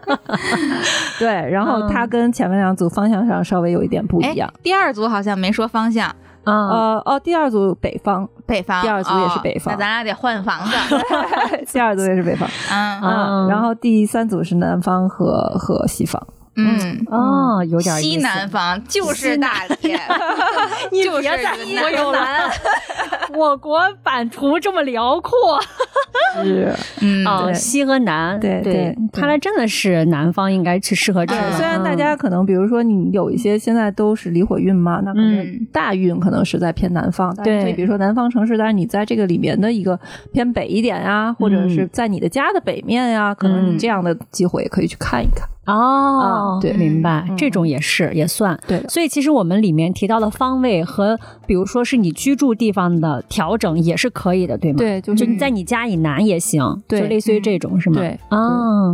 [1.19, 6.15] 对，然后它跟前面两组方向上稍微有一点不一哎样。，第二组好像没说方向，
[6.47, 8.81] 啊，呃哦，第二组北方，北方。
[8.83, 10.75] 第二组也是哦北方那咱俩得换房子。
[11.73, 16.23] 第二组也是北方嗯啊，然后第三组是南方和和西方。
[16.57, 17.05] 嗯。
[17.11, 19.99] 哦，有点西南方就是大连，
[20.91, 22.51] 就是别再云我有南。
[23.35, 25.61] 我国版图这么辽阔。
[26.43, 27.25] 是，嗯。
[27.27, 27.55] 啊，对。
[27.55, 28.73] 西和南，对对。
[28.73, 28.97] 对。
[29.13, 31.57] 看来真的是南方应该去适合这对，个。
[31.57, 35.67] 虽然大嗯家可能，比如说你有一些现在都是离火运嘛，那可能嗯。
[35.73, 37.61] 大运可能是在偏南方，但是对。
[37.63, 39.99] 所以比如说南方城市，但是你在这个里面的一个
[40.33, 45.47] 偏北一点呀，或者是在你的家的北面呀，可能你这样的机会也可以去看一看。
[45.67, 48.59] 哦啊，对明白，嗯这种也是也算。
[48.67, 54.79] 对所以其实我们里面提到的方位和，比如说是你居住地方的调整也是可以的，对吗？
[54.79, 57.97] 对，就就是你在你家以南也行，对就类似于这种是吗？
[57.97, 58.39] 对啊，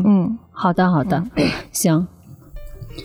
[0.04, 1.22] 嗯，好的好的，
[1.72, 2.06] 行，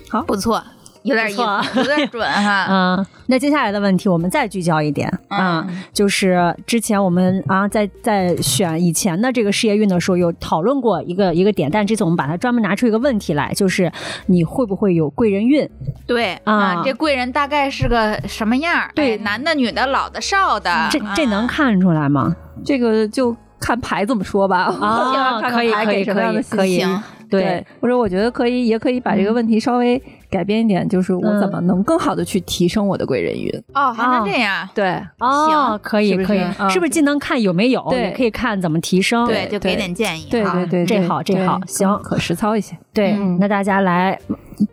[0.10, 0.24] 好。
[0.24, 0.64] 不错，
[1.08, 2.68] 有点意思不错，有点准哈。
[2.70, 5.08] 嗯，那接下来的问题我们再聚焦一点。
[5.30, 13.92] 啊、嗯就是之前我们啊在在选以前的这个事业运的时候有讨论过一个一个点，但这次我们把它专门拿出一个问题来，就是
[14.28, 15.68] 你会不会有贵人运？
[16.06, 16.84] 对啊。
[16.86, 18.90] 这贵人大概是个什么样？
[18.94, 19.16] 对。
[19.16, 22.36] 哎男的、女的、老的、少的，这这能啊看出来吗？
[22.66, 24.64] 这个就看牌怎么说吧。
[24.80, 31.40] 啊 看看可以可以牌给什么样的可以信息对，或者我觉得可以，也可以把这个问题稍微改变一点，就是我嗯。
[31.40, 33.50] 怎么能更好的去提升我的贵人运？
[33.74, 34.68] 哦，还能这样？
[34.74, 35.80] 对，哦，行。
[35.82, 36.28] 可以是不是？
[36.28, 36.70] 可以，嗯。
[36.70, 38.02] 是不是既能看有没有，对。
[38.02, 39.26] 也可以看怎么提升？
[39.28, 40.24] 对，就给点建议。
[40.24, 42.00] 好对对对，这对对好这好行。
[42.04, 42.78] 可实操一些。
[42.94, 43.38] 对嗯。
[43.40, 44.20] 那大家来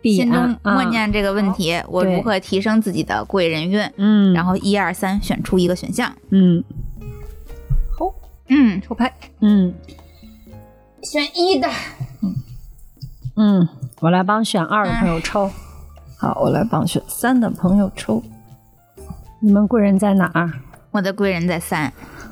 [0.01, 0.29] 闭中
[0.63, 0.83] 默啊。
[0.89, 3.81] 念这个问题：我如何提升自己的贵人运？
[3.97, 6.11] 嗯，然后一二三，选出一个选项。
[6.31, 6.63] 嗯。
[7.97, 8.13] 好。
[8.49, 9.73] 嗯，抽牌，嗯。
[11.01, 11.67] 选一的。
[12.23, 12.33] 嗯，
[13.99, 15.49] 我来帮选二的朋友抽。
[16.17, 18.23] 好，我来帮选三的朋友抽。
[19.39, 20.51] 你们贵人在哪儿？
[20.91, 21.91] 我的贵人在三。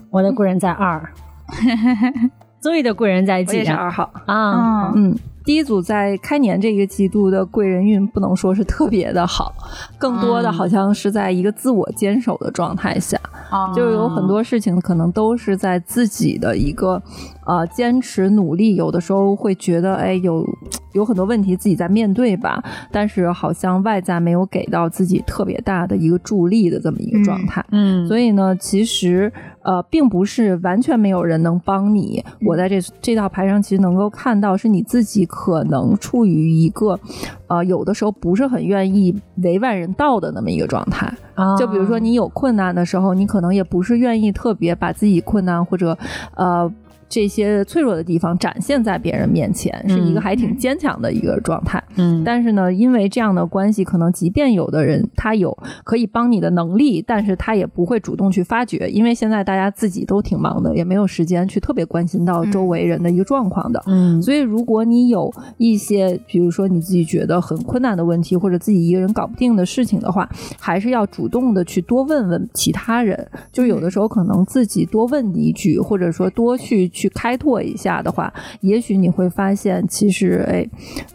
[0.09, 1.13] 我的贵人在二。
[2.63, 3.59] zoe 的贵人在一起啊？
[3.59, 4.09] 也是二号。
[4.25, 9.53] 啊，嗯，嗯，第一组在开年这个季度的贵人运不能说是特别的好，
[9.97, 13.19] 更多的嗯好像是在一个自我坚守的状态下，
[13.51, 17.01] 哦就有很多事情可能都是在自己的一个
[17.45, 20.47] 呃坚持努力，有的时候会觉得哎有
[20.93, 27.65] 有很多问题自己在面对吧，但是好像外在没有给到自己特别大的一个助力的这么一个状态。
[27.71, 29.31] 嗯，所以呢，其实
[29.63, 32.23] 呃，并不是完全没有人能帮你。
[32.45, 36.99] 我在这这套牌上其实能够看到，是你自己可能处于一个
[37.47, 41.11] 呃，有的时候不是很愿意为外人道的那么一个状态。
[41.35, 45.97] 啊就比如说你有困难的时候，你可能也不是愿意特别把自己困难或者
[46.35, 46.71] 呃。
[47.13, 51.81] 这些脆弱的地方展现在别人面前，是一个还挺坚强的一个状态。
[51.95, 63.83] 嗯，但是呢，因为这样的关系，可能即便有的人他有可以帮你的能力，但是他也不会主动去发掘，因为现在大家自己都挺忙的，也没有时间去特别关心到周围人的一个状况的。
[63.85, 70.27] 嗯，所以如果你有一些，比如说你自己觉得很困难的问题，或者自己一个人搞不定的事情的话，
[70.59, 73.29] 还是要主动的去多问问其他人。
[73.51, 80.65] 就有的时候可能自己多问一句，或者说多去去开拓一下的话，也许你会发现，其实哎，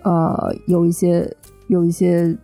[0.03, 1.35] 呃，有一些
[1.69, 2.37] 有一些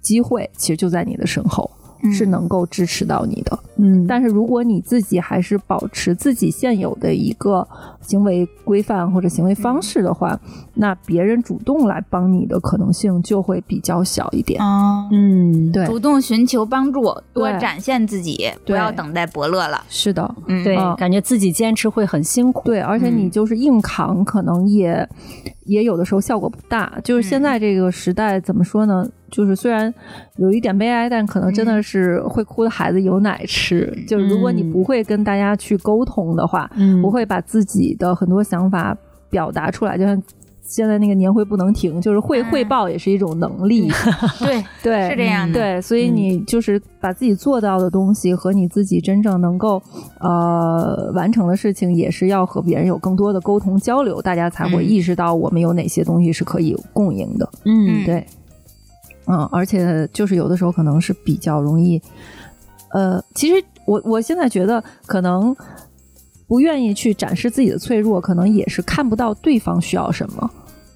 [0.00, 1.70] 机会，其实就在你的身后。
[2.12, 7.66] 是能够支持到你的，嗯，但是如果你自己还是保持自己现有的一个
[8.00, 10.38] 行为规范或者行为方式的话，
[10.74, 14.60] 那别人主动来帮你的可能性就会比较小一点。
[14.60, 19.82] 哦，嗯，对，主动寻求帮助，多展现自己，不要等待伯乐了。
[19.88, 22.62] 是的，嗯，对嗯，感觉自己坚持会很辛苦。
[22.64, 25.08] 对，而且你就是硬扛，可能也
[25.64, 26.92] 也有的时候效果不大。
[27.02, 29.08] 就是现在这个时代，怎么说呢？
[29.34, 29.92] 就是虽然
[30.36, 33.92] 有一点悲哀，但可能真的是会哭的孩子有奶吃。
[34.06, 38.96] 就是如果你不会跟大家去沟通的话，嗯不会把自己的很多想法
[39.28, 40.22] 表达出来，就像。
[40.66, 43.86] 现在那个年会不能停，就是会嗯汇报也是一种能力，
[44.40, 45.52] 对， 对，是这样的。
[45.52, 49.80] 对，所以你就是把自己做到的东西和你自己真正能够
[50.20, 57.46] 呃完成的事情，也是要和别人有更多的沟通交流，大家才会嗯意识到我们有哪些东西是可以共赢的。
[57.66, 58.26] 嗯嗯对，嗯，
[59.50, 62.00] 而且就是有的时候可能是比较容易，
[62.92, 65.54] 呃，其实我我现在觉得可能。
[66.46, 70.50] 不愿意去展示自己的脆弱，可能也是看不到对方需要什么。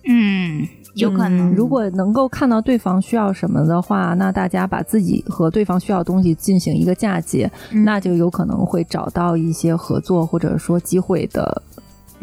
[0.06, 1.50] 嗯，有可能。
[1.54, 11.62] 如果能够看到对方需要什么的话，那大家把自己和对方需要的东西进行一个嫁接，嗯那就有可能会找到一些合作或者说机会的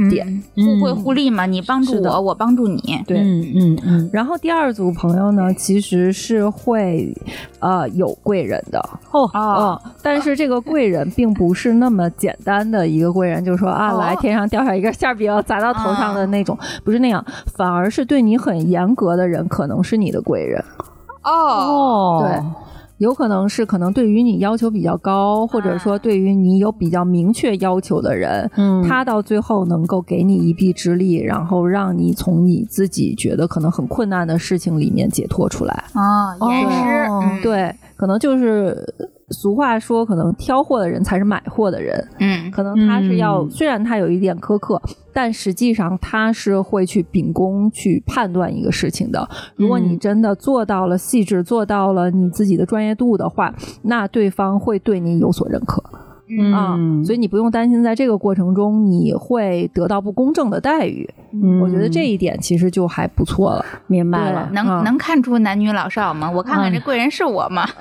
[0.09, 0.27] 点。
[0.55, 2.81] 嗯互惠互利嘛，你帮助我，我帮助你。
[3.07, 3.19] 对。
[3.19, 7.15] 嗯嗯嗯，然后第二组朋友呢，其实是会
[7.59, 8.79] 呃有贵人的
[9.11, 17.23] 哦哦，嗯但是这个贵人并不是那么简单的一个贵人，就是说啊，哦来天上掉下一个馅饼砸到头上的那种，不是那样，
[17.55, 20.63] 反而是对你很严格的人，可能是你的贵人。
[21.23, 22.64] 哦，哦，对，
[22.97, 35.83] 有可能是可能对于你要求比较高，或者说对于你有比较明确要求的人，嗯，他到最后能够给你一臂之力，然后让你从你自己觉得可能很困难的事情里面解脱出来。
[35.93, 38.77] 哦，严师，哦嗯，对，可能就是
[39.29, 42.07] 俗话说，可能挑货的人才是买货的人。
[42.19, 44.79] 嗯，可能他是要，嗯虽然他有一点苛刻，
[45.11, 49.27] 但实际上他是会去秉公去判断一个事情的。
[49.55, 55.83] 如果你嗯真的做到了细致，做到了你自己的专业度的话，那对方会对你有所认可、
[56.29, 56.77] 嗯啊。
[57.05, 61.09] 所以你不用担心，在这个过程中你会得到不公正的待遇。
[61.33, 63.65] 嗯我觉得这一点其实就还不错了。
[63.87, 64.49] 明白了。
[64.53, 66.29] 能嗯能看出男女老少吗？
[66.33, 67.67] 我看看这嗯贵人是我吗？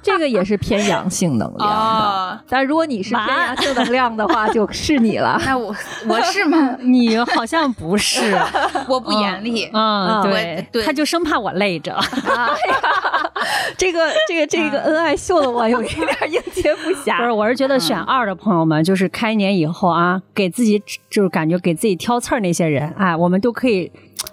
[0.00, 1.64] 这个也是偏阳性能量的。
[1.66, 5.38] 哦，但如果你是偏阳性能量的话，就是你了。
[5.44, 5.74] 那我
[6.08, 6.76] 我是吗？
[6.80, 8.38] 你好像不是，
[8.88, 9.68] 我不严厉。
[9.72, 11.94] 嗯，嗯对，对他就生怕我累着。
[13.76, 23.90] 这个这个这个恩爱秀的我有一点应接不不是，我是觉得选二的朋友们，就是开年以后啊，给自己就是感觉给自己挑刺儿那些人，哎，我们都可以。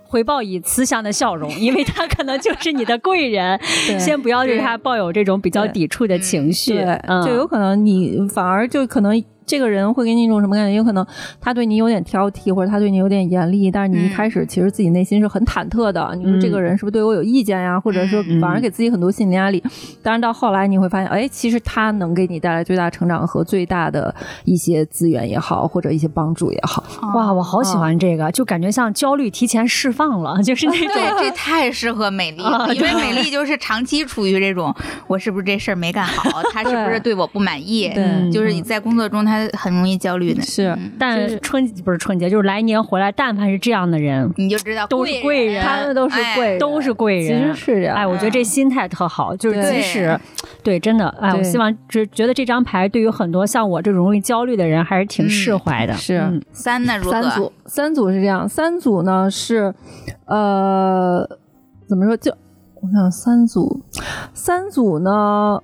[0.07, 3.59] 回报以慈祥的笑容，因为他可能就是你的贵人。
[3.99, 10.75] 先不要对他抱有这种比较抵触的情绪，对，嗯就有可能你反而就可能这个人会给你一种什么感觉？
[10.75, 11.05] 有可能
[11.39, 16.13] 他对你有点挑剔，或者他对你有点严厉，但是你一嗯开始其实自己内心是很忐忑的。
[16.17, 17.79] 你说这个人是不是对我有意见呀？
[17.79, 19.63] 或者说嗯反而给自己很多心理压力。
[20.01, 26.83] 当然到后来你会发现，哎，其实他能给你带来最大成长和最大的一些资源也好，或者一些帮助也好。
[27.15, 34.73] 哇，我好喜欢这个，就感觉像焦虑提前释放了，就是那种对，这太适合美丽了，啊因为 美丽就是长期处于这种，
[35.07, 37.89] 我是不是这事儿没干好， 他是不是对我不满意？
[37.93, 40.41] 对就是你在工作中他很容易焦虑的。
[40.41, 47.95] 是嗯但春不是春节，就是来年回来，但凡是这样的人，你就知道都是贵人他们都是贵，都是贵人，其实是这样。
[47.95, 50.19] 哎，我觉得这心态特好，就是即使
[50.63, 55.93] 对真的，哎，我希望只觉得这张牌对于很多像我这种容易焦虑的人还是挺释怀的。
[55.93, 56.97] 是嗯三呢？
[56.97, 57.11] 如何？
[57.11, 59.73] 三组，三组是这样，三组呢是，
[60.25, 61.27] 呃，
[61.87, 62.15] 怎么说？
[62.17, 62.31] 就
[62.81, 63.83] 我想三组，
[64.33, 65.59] 三组呢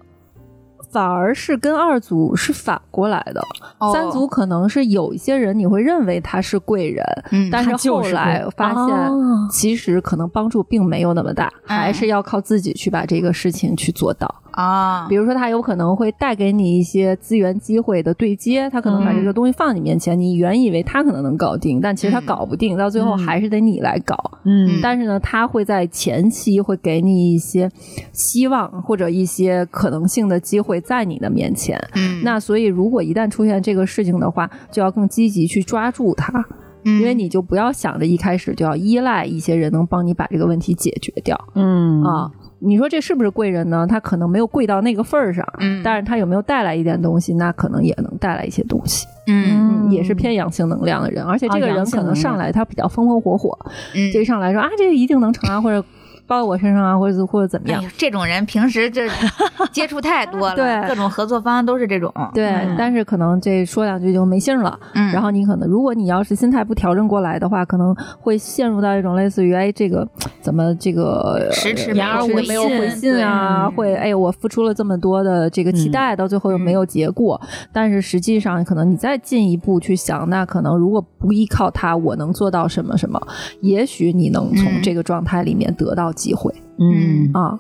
[0.92, 3.42] 反而是跟二组是反过来的。
[3.78, 14.34] 哦三组可能是有一些人你会认为他是贵人，嗯但是后来发现哦其实可能帮助并没有那么大，嗯还是要靠自己去把这个事情去做到。
[14.52, 24.16] 啊，比如说，他有可能会带给你一些资源机会的对接，他可能把这个东西放你面前，你原以为他可能能搞定，但其实他搞不定，到最后还是得你来搞。
[24.44, 27.70] 嗯但是呢，他会在前期会给你一些
[28.12, 31.80] 希望或者一些可能性的机会在你的面前。
[31.96, 36.44] 嗯，那所以，如果一旦出现这个事情的话，就要更积极去抓住它，
[36.84, 41.40] 因因为你就不要想着一开始就要依赖一些人能帮你把这个问题解决掉。
[41.54, 42.32] 嗯啊。
[42.64, 43.88] 你说这是不是贵人呢？
[43.88, 45.82] 他可能没有贵到那个份儿上，嗯。
[45.84, 47.34] 但是他有没有带来一点东西？
[47.34, 49.88] 那可能也能带来一些东西，嗯。
[49.88, 53.58] 嗯，也是偏阳性能量的人，而且这个啊人可能上来他比较风风火火，
[53.96, 54.12] 嗯。
[54.14, 55.84] 这一上来说啊，这个一定能成啊，或者
[56.32, 57.92] 包到我身上啊，或者或者怎么样哎。
[57.98, 59.06] 这种人平时这
[59.74, 64.80] 接触太多了，对各种合作方都是这种，对，嗯但是可能这说两句就没信了。
[64.94, 70.08] 嗯，然后你可能，如果你要是心态不调整过来的话，可能会陷入到一种类似于，哎，这个
[70.40, 73.70] 怎么这个迟迟呃没有回没有回信信啊？
[73.76, 77.40] 会哎，我付出了这么多的这个期待，到最后又没有结果。
[77.74, 83.22] 但是实际上，可能你再进一步去想，那可能如果不依靠他，我能做到什么什么？
[83.60, 87.60] 也许你能从嗯这个状态里面得到机会、嗯啊。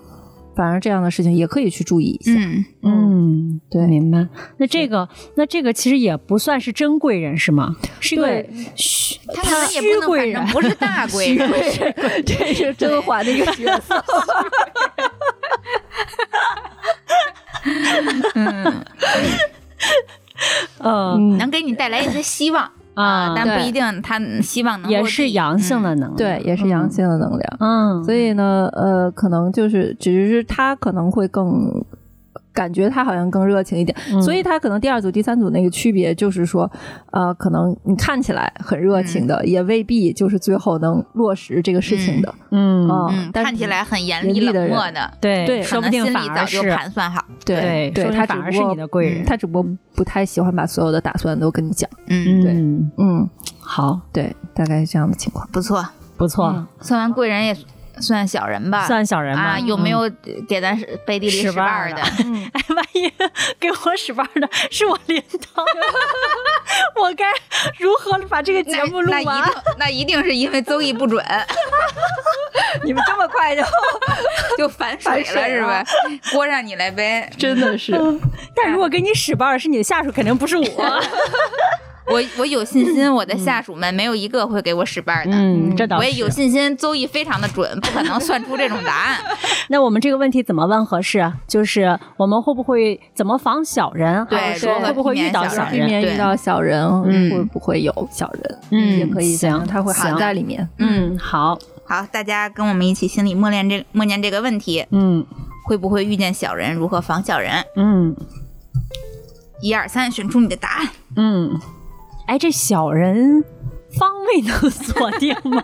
[0.53, 2.33] 反而这样的事情也可以去注意一下。
[2.35, 4.27] 嗯，嗯，对明白。
[4.57, 7.73] 那这个，那这个其实也不算是真贵人是吗？
[8.01, 11.49] 是一个对虚，他可能也不贵人不是大 贵人，
[12.27, 14.03] 这是甄嬛的一个角色。
[18.35, 18.85] 嗯，
[20.79, 27.57] 嗯能给你带来一些希望啊，但不一定他希望能也是阳性的嗯能量，对，也是阳性的能量。
[27.59, 31.83] 嗯，所以呢，呃，可能就是只是他可能会更。
[32.53, 34.21] 感觉他好像更热情一点，嗯。
[34.21, 36.69] 所以他可能第二组、第三组那个区别就是说，
[37.11, 42.33] 呃，可能你看起来很热情的，也未必就是最后能落实这个事情的。
[42.51, 42.89] 嗯。
[42.89, 49.23] 啊嗯，但是看起来很严厉冷漠的，对对说不定心反而里早就是盘算好，对对他反而是只不过你的贵人。
[49.23, 51.89] 嗯他只不过不太喜欢把所有的打算都跟你讲。
[52.07, 52.51] 嗯，对。
[52.53, 53.29] 嗯，嗯，
[53.59, 55.47] 好，对，大概是这样的情况。
[55.51, 55.85] 不错，
[56.17, 56.67] 不错，嗯。
[56.81, 57.55] 算完贵人也
[58.01, 60.09] 算小人吧，算小人吧啊，有没有
[60.47, 62.01] 给咱背地里使绊儿儿的的？
[62.53, 63.11] 哎，万一
[63.59, 65.21] 给我使绊儿的是我领
[65.55, 65.63] 导，
[67.01, 67.31] 我该
[67.79, 69.43] 如何把这个节目录那完一？
[69.51, 71.23] 定那一定是因为邹毅不准，
[72.83, 73.63] 你们这么快就
[74.57, 75.83] 就反水了反水了是吧？
[76.31, 77.93] 锅让你来背，真的是，
[78.55, 81.03] 但如果给你使绊儿是你的下属，肯定不是我。
[82.07, 85.31] 我我有信心， 我的下属们没有一个会给我使绊儿的。
[85.33, 85.99] 嗯，这倒是。
[85.99, 89.17] 我也有信心，邹毅非常的准，不可能算出这种答案。
[89.69, 91.37] 那我们这个问题怎么问合适啊？
[91.47, 94.25] 就是我们会不会怎么防小人？
[94.25, 98.59] 对还是说会不会遇到小人遇到小人，嗯会不会有小人？
[98.71, 100.67] 嗯也可以行想，它会含在里面。
[100.79, 105.25] 嗯，好，好，大家跟我们一起心里默念这默念这个问题：嗯
[105.65, 106.73] 会不会遇见小人？
[106.73, 107.63] 如何防小人？
[107.75, 108.15] 嗯
[109.61, 110.89] 一二三，选出你的答案。
[111.15, 111.59] 嗯。
[112.27, 113.43] 哎，这小人
[113.97, 115.63] 方位能锁定吗？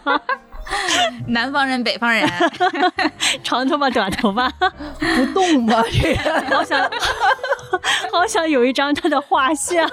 [1.28, 2.30] 南方人、北方人，
[3.42, 6.80] 长头发、短头发， 不动吧，这个好想，
[8.12, 9.90] 好想有一张他的画像。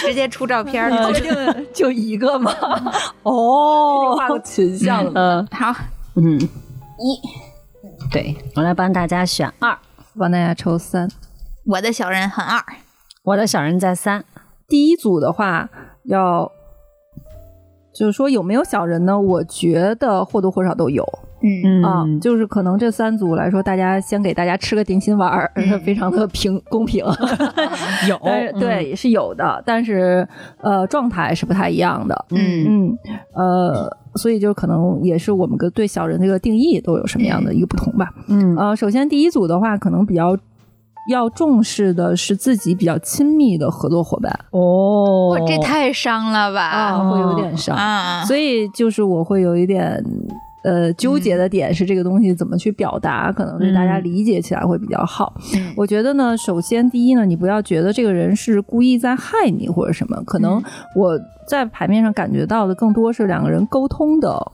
[0.00, 0.90] 直接出照片儿。
[0.90, 2.52] 嗯确定就一个吗？
[3.24, 5.40] 哦画个群像的。
[5.40, 5.74] 嗯好，
[6.14, 7.20] 嗯，一，
[8.12, 9.76] 对，我来帮大家选二。
[10.16, 11.08] 帮大家抽三。
[11.66, 12.64] 我的小人很二。
[13.24, 14.24] 我的小人在三。
[14.68, 15.68] 第一组的话，
[16.04, 16.52] 要
[17.92, 19.18] 就是说有没有小人呢？
[19.18, 21.02] 我觉得或多或少都有
[21.40, 22.04] 嗯嗯啊。
[22.20, 27.02] 就是可能这三组来说，大家先给大家吃个定心丸儿，嗯 非常的平公平。
[28.08, 28.20] 有
[28.60, 30.28] 对是有的，但是
[30.60, 32.26] 呃状态是不太一样的。
[32.30, 32.98] 嗯嗯
[33.32, 38.12] 呃，所以就可能也是我们个对小人这个定义都有什么样的一个不同吧。
[38.28, 40.36] 嗯呃，首先第一组的话，可能比较
[41.08, 46.60] 要重视的是自己比较亲密的合作伙伴哦哇，这太伤了吧？
[46.60, 47.76] 啊，会有点伤。
[47.76, 50.04] 啊，所以就是我会有一点
[50.64, 55.32] 呃纠结的点是这个东西怎么去表达，可能对大家嗯理解起来会比较好。
[55.54, 60.62] 嗯我觉得呢，首先第一呢，你不要觉得这个人是故意在害你或者什么，可能
[60.94, 64.52] 我在牌面上感觉到的更多是两个人沟通的。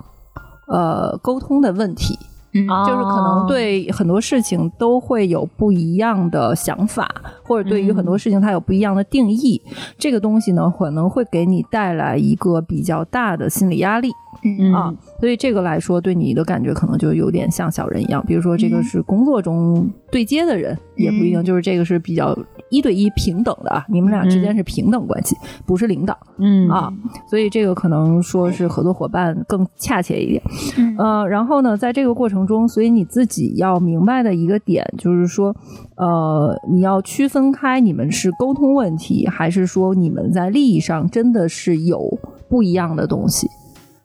[0.66, 2.18] 呃，沟通的问题，
[2.54, 9.60] 嗯就是可能对很多事情都会有不一样的想法，或者对于很多事情它有不一样的定义。
[9.98, 14.10] 这个东西呢，可能会给你带来一个比较大的心理压力。
[14.46, 18.22] 嗯啊，所以这个来说，对你的感觉可能就有点像小人一样。
[18.26, 22.36] 比如说，这个是工作中对接的人，也不一定就是这个是比较
[22.74, 26.92] 一对一平等的啊，你们俩之间是平等关系，不是领导嗯啊，
[27.28, 30.42] 所以这个可能说是合作伙伴更恰切一点。
[30.76, 35.54] 嗯呃，然后呢，在这个过程中，所以你自己要明白的一个点就是说，
[35.96, 42.00] 呃，你要区分开你们是沟通问题，还是说你们在利益上真的是有
[42.48, 43.48] 不一样的东西。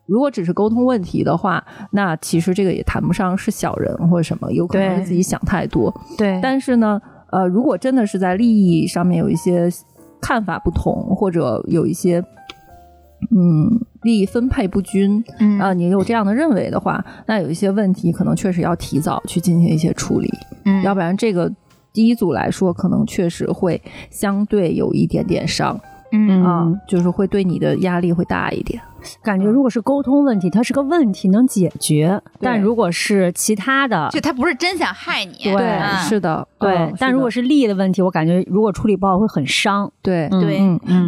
[0.05, 5.93] 如果只是沟通问题的话，那其实这个也谈不上是小人或者什么，有可能是自己想太多。
[6.17, 6.99] 对，但是呢，
[7.32, 9.69] 呃，如果真的是在利益上面有一些
[10.21, 12.23] 看法不同，或者有一些
[13.32, 20.30] 嗯利益分配不均，嗯啊、你有这样的认为的话，那有一些问题可能确实要提早去进行一些处理，
[20.65, 21.51] 嗯要不然这个
[21.93, 25.80] 第一组来说，可能确实会相对有一点点伤
[26.12, 26.43] 嗯。
[26.43, 28.82] 啊、嗯就是会对你的压力会大一点。
[29.24, 35.97] 感觉如果是沟通问题，它是个问题能解决；但如果是其他的，就他不是真想害你，对嗯。
[35.99, 39.89] 是的，对，嗯但如果是是利益的问题，我感觉如果处理不好会很伤。
[40.01, 40.57] 对嗯对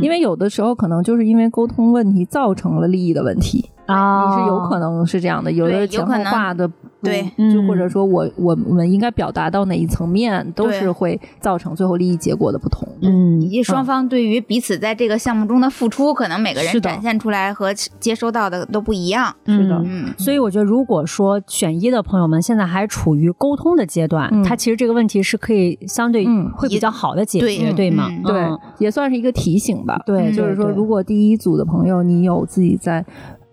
[0.01, 6.73] 因为有的时候可能就是因为沟通问题造成了利益的问题，啊，你是有可能是这样的，有的对有前可能后话的不，
[7.03, 12.87] 对嗯就或者说我我我们应该表达到哪一层面，都是会造成最后利益结果的不同。
[13.01, 19.33] 嗯以及双方对于彼此在这个项目中的付出，可能每个人展现出来和接收到的都不一样。
[19.45, 28.07] 是的嗯嗯所以我觉得，如果说选一的朋友们现在还处于沟通的阶段，嗯他其实这个问题是可以相对嗯会比较好的解决，对对吗？
[28.09, 29.99] 嗯对嗯，也算是一个提醒吧。
[30.05, 33.03] 对，嗯就是说，如果第一组的朋友你有自己在。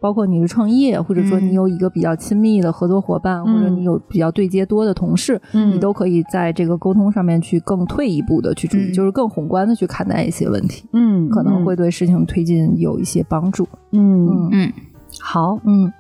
[0.01, 1.49] 包括你是创业，或者说嗯。
[1.49, 3.76] 你有一个比较亲密的合作伙伴，或者嗯。
[3.76, 5.70] 你有比较对接多的同事，嗯。
[5.74, 8.92] 你都可以在这个沟通上面去更退一步的去注意，嗯。
[8.92, 13.66] 就是更宏观的去看待一些问题，嗯可能会对事情推进有一些帮助。
[13.92, 14.51] 嗯嗯。
[14.53, 14.72] 嗯。
[15.20, 15.90] 好，嗯，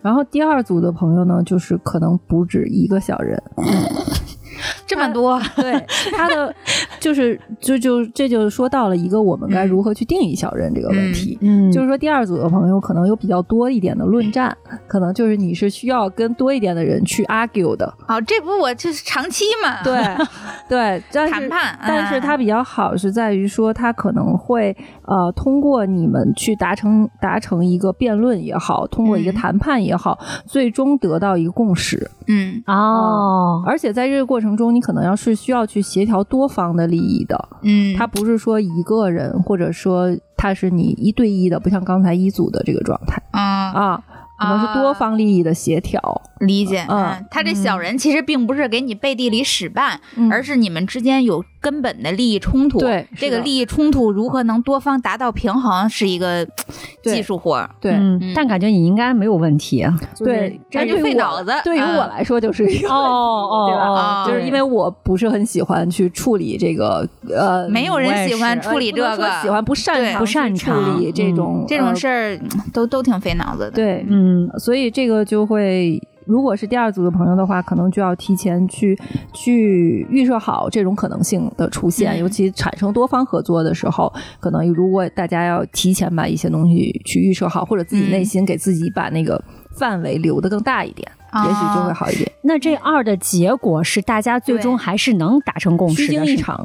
[0.00, 3.40] 然后第二组的朋友呢，就是可能不止一个小人，
[4.86, 6.54] 这么多，对他的
[7.00, 11.36] 就是就就这就说到了一个我们该如何去定义小人这个问题。
[11.40, 14.56] 嗯就是说，第二组的朋友可能有比较多一点的论战，
[14.86, 19.82] 可能就是你是需要跟多一点的人去 argue 的，哦，这不我就是长期嘛？
[19.84, 19.96] 对
[20.68, 24.76] 对，但是谈判但是嗯它比较好是在于说，它可能会
[25.06, 32.10] 呃通过你们去达成达成一个辩论也好，通过一个嗯谈判也好，最终得到一个共识。
[32.28, 43.22] 嗯哦，而且在这个过程中，你可能要是需要去协调多方的利益的，嗯，它不是说一个人，或者说它是你一对一的，不像刚才一组的这个状态。
[43.32, 44.02] 啊啊，
[44.38, 46.22] 可能是多方利益的协调。
[46.40, 46.84] 理解。
[46.88, 50.30] 嗯嗯，他这小人其实并不是给你背地里使绊，嗯。
[50.30, 52.78] 而是你们之间有根本的利益冲突。
[52.78, 56.46] 对这个利益冲突如何能多方达到平衡，是一个
[57.02, 57.68] 技术活儿。
[57.80, 57.98] 对。
[58.36, 59.92] 但感觉你应该没有问题啊。
[60.18, 64.22] 对，这就费脑子对于嗯我来说就是一个哦哦对吧？
[64.22, 72.38] 哦，就是因为我不是很喜欢去处理这个呃，没有人喜欢处理这个，喜欢不擅长不擅长处长理这嗯种这种呃事儿，
[72.72, 78.98] 都都挺费脑子的。，对，嗯所以这个就会，如果是第二组的朋友的话，可能就要提前去
[79.32, 82.18] 去预设好这种可能性的出现，嗯。
[82.18, 89.42] 尤其产生多方合作的时候，可能如果大家要提前把一些东西去预设好，或者自己嗯内心给自己把那个
[89.78, 92.30] 范围留得更大一点，也许就会好一点。
[92.42, 96.56] 那这二的结果是大家最终还是能达成共识的，虚惊一场，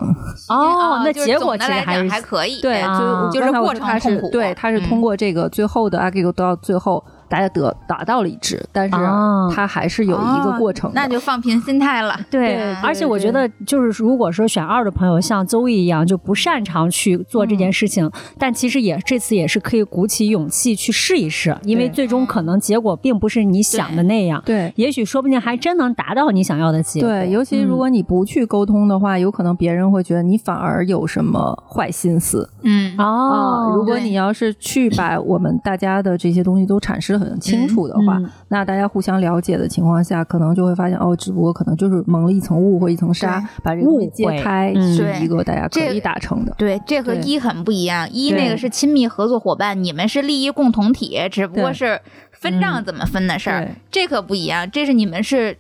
[0.50, 2.62] 哦，那结果其实还是还可以。
[2.62, 4.84] 对，啊就就是过程痛苦对，他是嗯。
[4.84, 11.00] 通过这个最后的 argue 到最后大家得达到了一致，但是啊他还是有一个过程的。
[11.00, 12.20] 那就放平心态了。
[12.30, 24.74] 对对，而且我觉得，就是如果说选二的朋友像邹毅一样，就不擅长去做这件事情，但其实也这次也是可以鼓起勇气去试一试，因为最终可能结果并不是你想的那样，对。
[24.76, 27.10] 也许说不定还真能达到你想要的结果。
[27.10, 46.54] 对，尤其如果你不去沟通的话，有可能别人会觉得你反而有什么坏心思嗯哦，如果你要是去把我们大家的这些东西都阐释的很清楚的话，嗯那大家互相了解的情况下，可能就会发现哦，只不过可能就是蒙了一层雾或一层纱，把这个东西揭开，嗯是一个大家可这以达成的。
[46.58, 48.10] 对，这和一很不一样。
[48.12, 52.00] 一那个是亲密合作伙伴，你们是利益共同体，只不过是
[52.32, 53.66] 分账怎么分的事儿。
[53.66, 55.58] 对这可不一样，这是你们是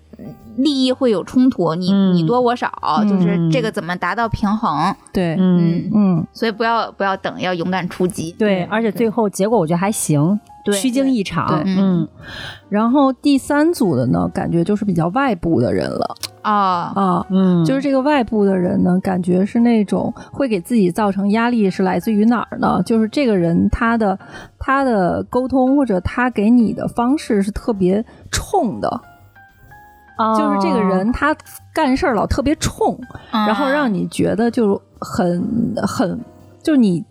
[0.57, 2.14] 利益会有冲突，你、嗯。
[2.14, 3.07] 你多我少，嗯。
[3.07, 4.93] 就是这个怎么达到平衡。
[5.14, 8.32] 对，嗯，嗯，所以不要不要等，要勇敢出击。
[8.38, 10.76] 对，而且最后结果我觉得还行，对。
[10.76, 11.64] 虚惊一场。
[11.66, 12.07] 嗯。
[12.70, 16.16] 然后第三组的呢，感觉就是比较外部的人了。
[16.41, 17.26] 啊，啊。
[17.30, 22.82] 嗯，就是这个外部的人呢，感觉是那种会给自己造成压力，是来自于哪儿呢？
[22.86, 24.18] 就是这个人他的
[24.57, 29.01] 他的沟通或者他给你的方式是特别冲的，
[30.38, 31.36] 就是这个人他
[31.74, 32.99] 干事儿老特别冲，
[33.32, 36.19] 然后让你觉得就是很很，
[36.63, 37.03] 就是你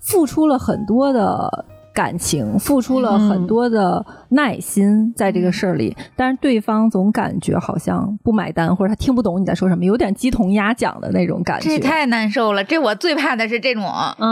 [0.00, 1.64] 付出了很多的。
[1.94, 11.68] 感情付出了很多的耐心在这个事儿里，但是对方总感觉好像不买单，或者他听不懂你在说什么，有点鸡同鸭讲的那种感觉。
[11.70, 13.84] 这太难受了，这我最怕的是这种。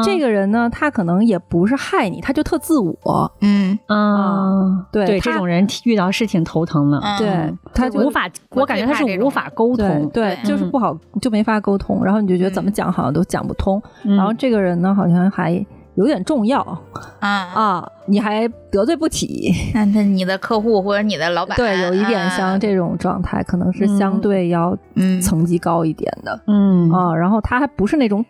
[0.04, 3.32] 这个人呢，他可能也不是害你，他就特自我。
[3.40, 7.00] 嗯啊，对对，这种人遇到是挺头疼的。
[7.16, 12.04] 对他就无法，我感觉他是无法沟通，对，就是不好，就没法沟通。
[12.04, 13.80] 然后你就觉得怎么讲好像都讲不通。
[14.02, 15.64] 然后这个人呢，好像还。
[15.94, 16.60] 有点重要。
[17.20, 17.28] 啊。
[17.28, 17.88] 啊！
[18.06, 24.76] 你还得罪不起，那那你的客户或者你的老板，对，有一点像这种状态，可能是相对要
[25.22, 26.90] 层级高一点的，嗯。
[26.90, 28.24] 啊，然后他还不是那种，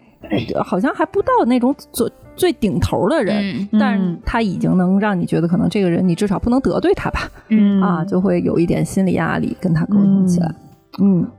[0.65, 7.81] 好像还不到那种最最顶头的人，但是他已经能让你觉得，可能这个人你至少不能得罪他吧，嗯。
[7.81, 10.49] 啊，就会有一点心理压力跟他沟通起来。
[10.49, 10.55] 嗯，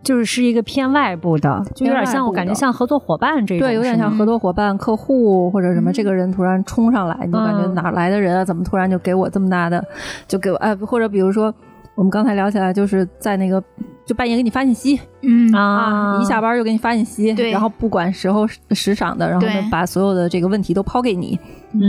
[0.02, 5.94] 就是是一个偏外部的，就有点像我感觉像合作伙伴这种，对，有点像合作伙伴、客户或者什么。
[5.94, 8.44] 这个人突然冲上来，你就感觉哪来的人啊？
[8.44, 9.84] 怎么突然就给我这么大的？
[10.28, 11.54] 就给我哎，或者比如说
[11.94, 13.64] 我们刚才聊起来，就是在那个
[14.08, 21.40] 就半夜给你发信息，嗯啊，一下班就给你发信息，对，然后不管时候时赏的，然后呢把所有的这个问题都抛给你，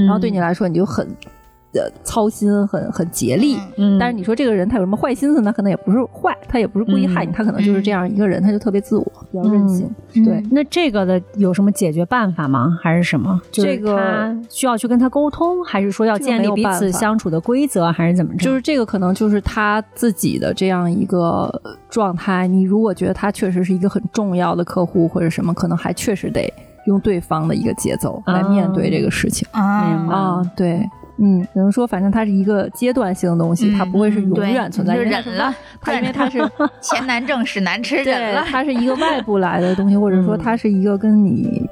[0.07, 1.09] 然后对你来说你就很。
[1.75, 5.53] 的操心很很竭力，嗯，但是你说这个人他有什么坏心思呢？
[5.53, 9.91] 可能也不是坏，他也不是故意害你，他可能就是这样一个人，他就特别自我，比较任性。
[10.25, 12.79] 对，那这个的有什么解决办法吗？
[12.81, 13.39] 还是什么？
[13.51, 18.45] 这个需要去跟他沟通，还是说要建立彼此相处的规则，还是怎么着？
[18.45, 21.51] 就是这个可能就是他自己的这样一个
[21.91, 22.47] 状态。
[22.47, 26.53] 你如果觉得他确实是一个很重要的客户或者什么，可能还确实得
[26.87, 30.43] 用对方的一个节奏来面对这个事情啊。
[30.57, 30.89] 对。
[31.19, 34.97] 嗯，只能说，反正它是一个阶段性的东西，它不会是永远存在。
[34.97, 36.39] 忍了，它因为它是
[36.83, 38.45] 钱难挣，屎难吃，忍了。
[38.47, 41.69] 它是一个外部来的东西，或者说它是一个跟你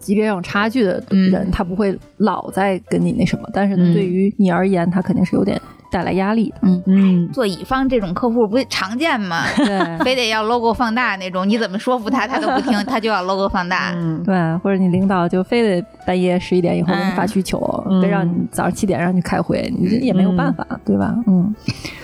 [0.00, 3.48] 级别上有差距的人，他不会老在跟你那什么。
[3.52, 5.60] 但是对于你而言，他肯定是有点。
[5.92, 9.44] 带来压力，嗯嗯，做乙方这种客户不常见吗？
[9.56, 13.92] 对， 非得要 logo 放大那种，你怎么说服他，他都不听，他就要 logo 放大。
[13.94, 17.60] 嗯，对，或者你领导就非得半夜十一点以后给你发需求，
[18.00, 21.14] 非让你早上七点让你开会，你也没有办法，对吧？
[21.26, 21.54] 嗯，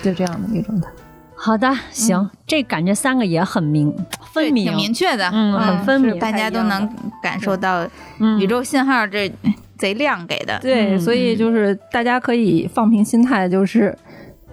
[0.02, 0.88] 就这样的一个状态。
[1.34, 3.94] 好的，行，这感觉三个也很明
[4.34, 6.86] 分明，挺明确的，嗯，很分明，大家都能
[7.22, 7.86] 感受到
[8.38, 9.32] 宇宙信号这。
[9.78, 13.96] 贼亮给的，对，所以就是大家可以放平心态，就是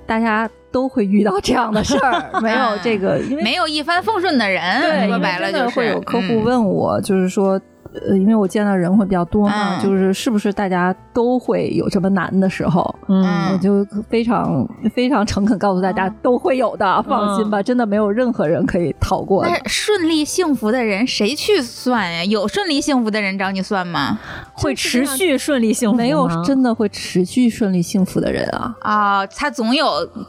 [0.05, 7.59] 大家都会遇到这样的事儿， 没有这个，因为没有一帆风顺的人，说白了就是会有客户问我，就是说。
[8.07, 12.95] 呃，因为我见到人会比较多嘛，就是是不是大家都会有这么难的时候？
[13.07, 19.45] 嗯，我就非常非常诚恳告诉大家，都会有的，放心吧，真的没有任何人可以逃过。
[19.65, 22.23] 顺利幸福的人谁去算呀？
[22.25, 24.19] 有顺利幸福的人找你算吗？
[24.53, 25.95] 会持续顺利幸福？
[25.95, 28.75] 没有真的会持续顺利幸福的人啊！
[28.81, 29.85] 啊，他总有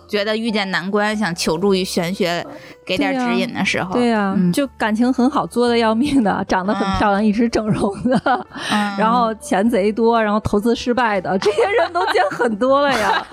[0.09, 2.47] 觉得遇见难关，想求助于玄学。
[2.87, 8.47] 给点指引的时候，对呀，就感情很好，作的要命的， 长得很漂亮，一直整容的，
[8.97, 13.27] 然后钱贼多，然后投资失败的， 这些人都见很多了呀。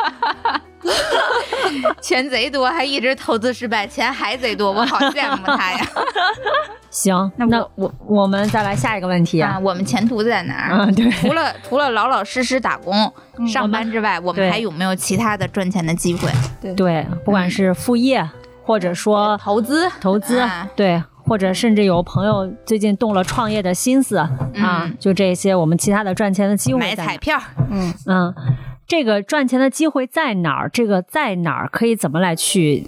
[2.01, 5.79] 钱贼多，还一直投资失败，钱还贼多，我好羡慕他呀。
[6.89, 10.91] 行，那我我们再来下一个问题啊，我们前途在哪儿？
[10.93, 13.11] 对，除了除了老老实实打工
[13.47, 16.29] 上班之外，我们还有没有其他的赚钱的机会？
[16.75, 18.27] 对，不管是副业。
[18.65, 20.41] 或者说投资，投资
[20.75, 26.79] 对，或者甚至有朋友最近动了创业的心思啊，就这些，我们其他的赚钱的机会。
[26.79, 27.37] 买彩票，
[27.69, 28.33] 嗯嗯，
[28.87, 30.69] 这个赚钱的机会在哪儿？
[30.69, 31.69] 这个在哪儿？
[31.69, 32.87] 可以怎么来去？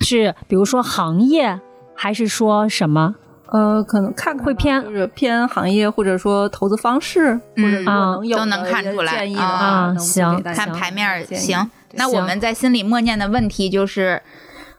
[0.00, 1.60] 是比如说行业，
[1.94, 3.14] 还是说什么？
[3.46, 9.94] 呃，可能看会偏，就是偏行业，或者说投资方式，或者能有都能看出来啊。
[9.96, 11.70] 行，看牌面行。
[11.92, 14.20] 那我们在心里默念的问题就是。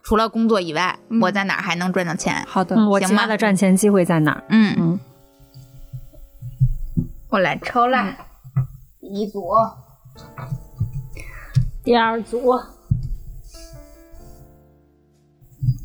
[0.04, 2.45] 除了工作以外，我在哪儿还能赚到钱？
[2.45, 4.43] 好的，我其他的赚钱机会在哪儿？
[4.49, 4.76] 嗯。
[4.78, 4.99] 嗯，
[7.30, 8.16] 我来抽啦，
[8.99, 9.41] 第一组，
[11.84, 12.60] 第二组，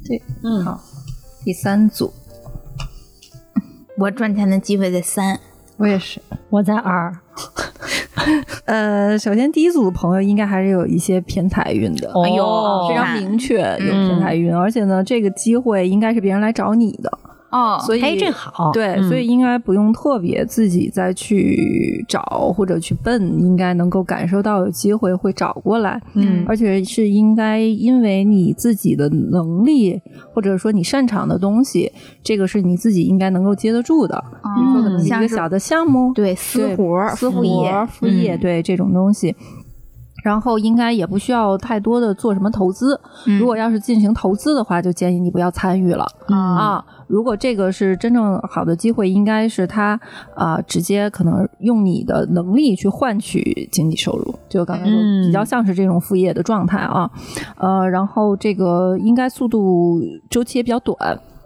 [0.05, 0.81] 对，嗯，好，
[1.45, 2.13] 第三组，
[3.99, 5.39] 我赚钱的机会在三，
[5.79, 6.21] 我也是，
[6.51, 7.13] 我在二。
[8.67, 17.11] 呃，首先第一组的朋友应该还是有一些偏财运的，哎呦，非常明确有偏财运，而且呢，这个机会应该是别人来找你的
[17.51, 22.21] 哦，所以哎，这好，对，嗯所以应该不用特别自己再去找
[22.55, 26.01] 或者去奔，应该能够感受到有机会会找过来。
[26.15, 30.01] 嗯而且是应该因为你自己的能力，
[30.35, 31.91] 或者说你擅长的东西，
[32.23, 34.23] 这个是你自己应该能够接得住的。
[34.43, 39.35] 比如说可能一个小的项目，对私活儿、私副业活、副业，嗯对这种东西。
[40.25, 43.01] 然后应该也不需要太多的做什么投资。
[43.27, 46.05] 嗯如果要是进行投资的话，就建议你不要参与了。
[46.29, 49.99] 嗯啊，如果这个是真正好的机会，应该是他
[50.37, 57.11] 啊、直接可能用你的能力去换取经济收入，就刚才说嗯比较像是这种副业的状态啊。
[57.57, 60.01] 呃，然后这个应该速度
[60.31, 60.97] 周期也比较短。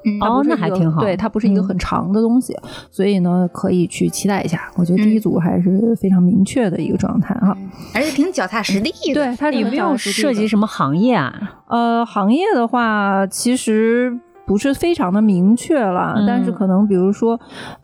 [0.04, 2.52] 嗯哦那还挺好对，它不是一个嗯很长的东西，
[2.90, 4.68] 所以呢，可以去期待一下。
[4.74, 7.56] 我觉得嗯第一组还是非常明确的一个状态哈。
[7.94, 9.14] 而且挺脚踏实地的。
[9.14, 11.62] 对，它是有没有涉及什么行业啊？
[11.68, 16.26] 呃，行业的话，其实不是非常的明确了，嗯。
[16.26, 17.38] 但是可能比如说，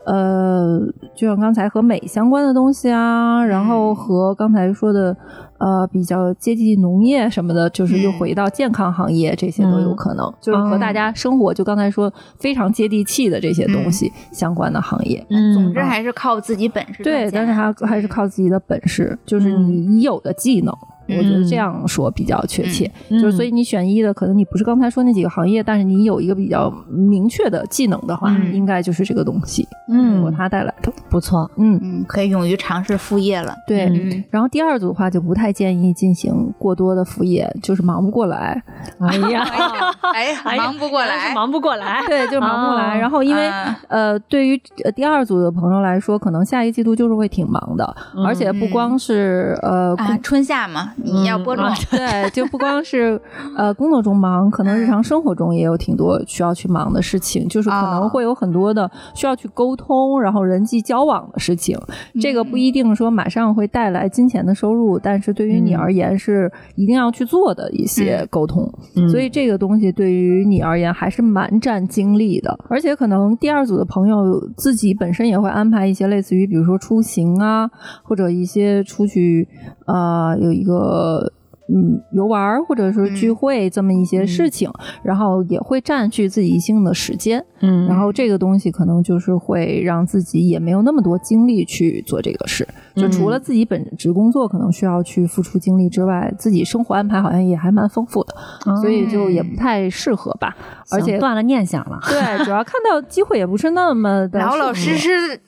[0.05, 0.79] 呃，
[1.15, 5.15] 就像刚才和美相关的东西啊，然后和刚才说的，
[5.59, 15.25] 呃，比较接近农业什么的，就是又嗯回到健康行业，这些都有可能，就是和大家生活，就刚才说非常接地气的这些东西相关的行业。
[15.29, 20.73] 嗯总之还是靠自己本事对，但是还还是靠自己的本事，就是嗯你已有的技能。
[21.11, 30.93] 我觉得这样说比较确切，就是所以你选一的，可能你不是刚才说那几个行业，但是你有一个比较明确的技能的话，嗯应该就是这个东西，嗯由它带来的。
[31.09, 33.55] 不错，嗯，嗯，可以勇于尝试副业了。
[33.65, 33.85] 对。
[33.85, 38.61] 嗯，然后第二组的话，就不太建议进行过多的副业，就是忙不过来。
[38.99, 39.43] 哎呀，
[40.13, 41.33] 哎，哎呀忙不过来。
[41.33, 42.95] 忙不过来，对，就忙不过来。
[42.97, 43.77] 哦然后因为、啊。
[43.87, 48.25] 呃，对于呃第二组的朋友来说，可能下一季度就是会挺忙的，嗯。
[48.25, 53.19] 而且不光是呃啊，春夏嘛，你要播种，啊 对，就不光是
[53.57, 61.77] 呃工作中忙，可能日常生活中也有挺多需要去忙的事情，就是可能哦会有很多的需要去沟通，然后人际交往的事情。
[62.21, 62.59] 这个不嗯。
[62.59, 68.69] 一定说马上会带来金钱的收入，但是对于你嗯而言是一定要去做的一些沟通。
[68.97, 74.17] 嗯所以这个东西对于你而言还是蛮占精力的，而且可能第二组的朋友
[74.57, 77.71] 自己本身也会安排一些类似于比如说出行啊，
[78.03, 79.47] 或者一些出去
[79.87, 81.31] 呃有一个。
[81.71, 84.69] 嗯，游玩儿或者是聚会这么一些事情，
[85.03, 92.67] 然后也会占据自己一定的时间，嗯，然后这个东西可能就是会让自己也没有那么多精力去做这个事。
[92.95, 98.35] 就除了自己本职工作可能需要去付出精力之外，自己生活安排好像也还蛮丰富的，
[98.81, 100.55] 所以就也不太适合吧。
[100.91, 105.41] 而且断了念想了，对， 主要看到机会也不是那么的老老实适实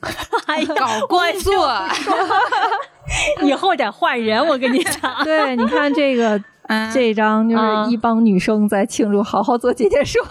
[0.78, 1.68] 搞工作。
[3.42, 5.12] 以后得换人，我跟你讲。
[5.24, 6.36] 对，你看这个。
[6.68, 6.90] 嗯。
[6.92, 7.90] 这张就是嗯。
[7.90, 10.22] 一帮女生在庆祝好好做姐姐说，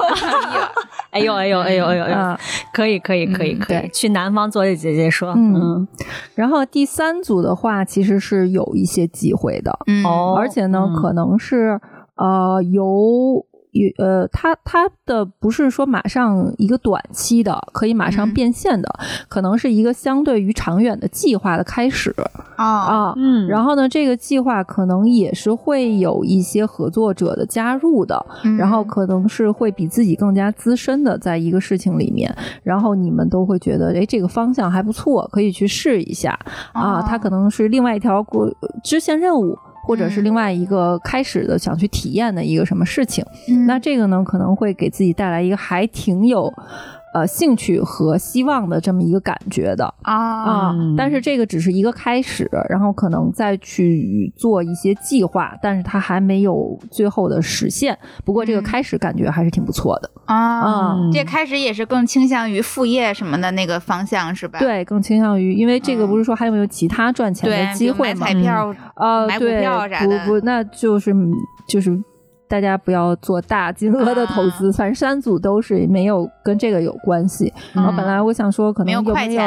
[1.12, 2.40] 哎呦哎呦哎呦哎呦哎呦啊，
[2.74, 5.54] 可以可以可以嗯可以，去南方做姐姐说，嗯。
[5.54, 5.88] 嗯。
[6.34, 10.04] 然后第三组的话其实是有一些机会的，嗯。
[10.06, 10.96] 哦，而且呢，嗯。
[10.96, 11.80] 可能是
[12.16, 13.46] 呃由。
[13.72, 18.90] 有呃，它它的不是说马上一个短期的可以马上嗯变现的，
[19.28, 22.14] 可能是一个相对于长远的计划的开始
[22.58, 23.14] 哦，啊。
[23.16, 36.38] 嗯，然后呢，这个计划可能也是会有一些合作者的加入的，嗯然后可能是会比自己更加资深的在一个事情里面，然后你们都会觉得，哎，这个方向还不错，可以去试一下
[36.74, 37.00] 啊。
[37.00, 38.50] 哦它可能是另外一条过
[38.84, 39.58] 支线任务。
[39.84, 43.66] 或者是另外一个开始的想去体验的一个什么事情，嗯。
[43.66, 46.52] 那这个呢可能会给自己带来一个还挺有
[47.14, 49.86] 呃兴趣和希望的这么一个感觉的。
[50.04, 57.98] 啊啊、嗯但是这个只是一个开始，然后可能再去做一些计划，但是它还没有最后的实现。
[58.26, 64.60] 不过这个嗯开始感觉还是挺不错的，啊嗯，这开始也是更倾向于副业什么的那个方向是吧？
[64.60, 68.44] 对，更倾向于，因为这个嗯不是说还有没有其他赚钱，的机会嘛比如买？
[68.44, 71.14] 彩票，呃，买股，票啥的不不，那就是
[71.68, 72.02] 就是。
[72.52, 74.56] 大家不要做大金额的投啊。
[74.60, 77.52] 资， 反正三组都是没有跟这个有关系。
[77.74, 79.42] 然后本来我想说，可能没有有没有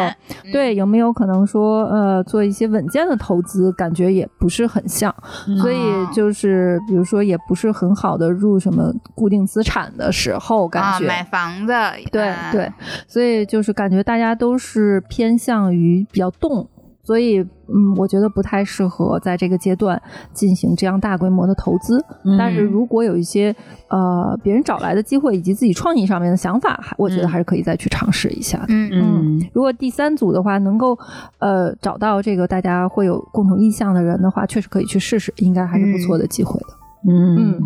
[0.50, 5.14] 对，有没有可能说，呃，做一些稳健的投资，感觉也不是很像，
[5.61, 6.11] 所以哦。
[6.14, 11.72] 就是比如说，也不是很好的入什么固定资产的时候，感啊，觉、买房子，
[12.11, 12.72] 对啊对，
[13.07, 16.66] 所以就是感觉大家都是偏向于比较动。
[17.05, 17.38] 所以，
[17.68, 20.00] 嗯，我觉得不太适合在这个阶段
[20.32, 22.02] 进行这样大规模的投资。
[22.24, 23.55] 嗯但是如果有一些
[23.88, 28.66] 呃别人找来的机会，以及自己创意上面的想法，还我觉得嗯还是可以再去尝试一下的。
[28.70, 29.02] 嗯嗯
[29.38, 30.98] 嗯如果第三组的话，能够
[31.38, 36.66] 呃找到这个大家会有共同意向的人的话，确实可以去试试，应该还是不错的机会的。
[37.07, 37.61] 嗯嗯，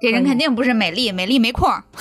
[0.00, 1.82] 这人肯定不是美丽，美丽没空儿。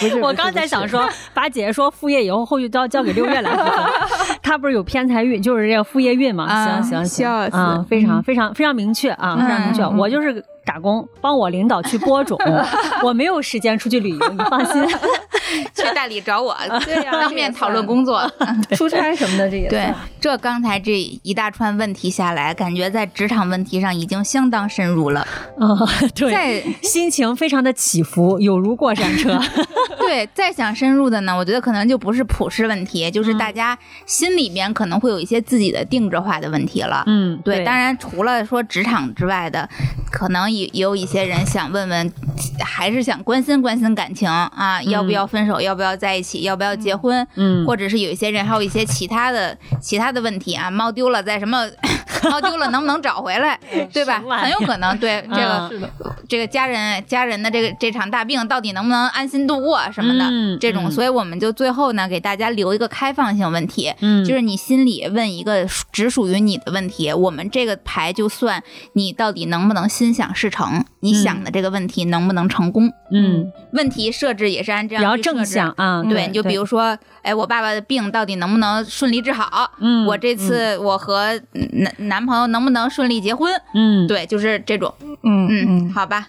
[0.00, 3.84] 不是，我刚才想说，把姐姐说副业以后后续交交给六月来负责，
[4.48, 6.46] 她不是有偏财运，就是这个副业运嘛。
[6.64, 9.86] 行行行，啊，非常非常非常明确啊，非常明确。
[9.86, 12.38] 我就是打工，帮我领导去播种，
[13.04, 14.82] 我没有时间出去旅游，你放心。
[15.74, 18.20] 去大理找我， 对呀，当面讨论工作、
[18.72, 19.92] 出差什么的，这也对。
[20.20, 20.92] 这刚才这
[21.22, 25.20] 一大串问题下来，感觉在职场问题上已经相当深入了。
[25.58, 25.68] 啊，
[26.14, 29.40] 对，心情非常的起伏，有如过山车。
[29.98, 37.02] 对，再想深入的呢，我觉得可能就不是普世问题，就是大家心里面可能会有一些自己的定制化的问题了。
[37.06, 37.64] 嗯，对。
[37.64, 39.68] 当然，除了说职场之外的，
[40.12, 42.12] 可能也也有一些人想问问，
[42.60, 45.38] 还是想关心关心感情啊，要不要分？
[45.38, 46.42] 分手要不要在一起？
[46.42, 47.26] 要不要结婚？
[47.34, 51.64] 嗯，或者是有一些人还有一些其他的其他的问题啊，猫丢了在什么？
[52.24, 53.58] 猫丢了能不能找回来？
[53.92, 54.22] 对吧？
[54.40, 54.96] 很有可能。
[54.98, 55.70] 对这个
[56.28, 68.62] 这个家人家人的这个这场大病到底能不能安心度过什么的这种，所以我们就最后呢给大家留一个开放性问题，嗯，就是你心里问一个只属于你的问题，我们这个牌就算
[68.94, 72.90] 你到底能不能心想事成，你想的这个问题能不能成功？
[73.12, 75.18] 嗯，问题设置也是按这样。
[75.20, 76.96] 正向啊，对，你就比如说，
[77.28, 79.70] 哎，我爸爸的病到底能不能顺利治好？
[79.80, 81.38] 嗯，我这次我和
[81.72, 83.52] 男男朋友能不能顺利结婚？
[83.74, 86.28] 嗯，对，就是这种，嗯嗯，好吧，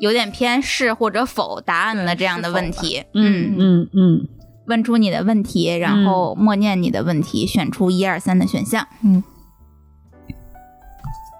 [0.00, 3.04] 有点偏是或者否答案的这样的问题。
[3.14, 4.28] 嗯嗯嗯，
[4.66, 8.88] 问出你的问题，然后默念你的问题，选出一二三的选项。
[9.04, 9.22] 嗯，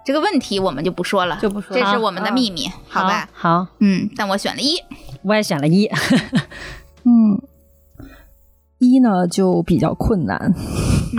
[0.07, 3.29] 这个问题我们就不说了，就不说，这是我们的秘密，好吧？
[3.33, 4.77] 好，嗯，但我选了一。
[5.23, 5.91] 我也选了一，
[7.05, 7.41] 嗯，
[8.79, 10.53] 一呢就比较困难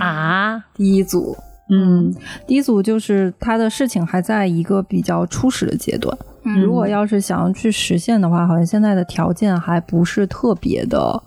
[0.00, 0.62] 啊。
[0.74, 1.36] 第一组，
[1.70, 2.14] 嗯，
[2.46, 6.16] 第一组就是他的事情还在一个比较初始的阶段。
[6.62, 11.22] 如果要是想要去实现的话，好像现在的条件还不是特别的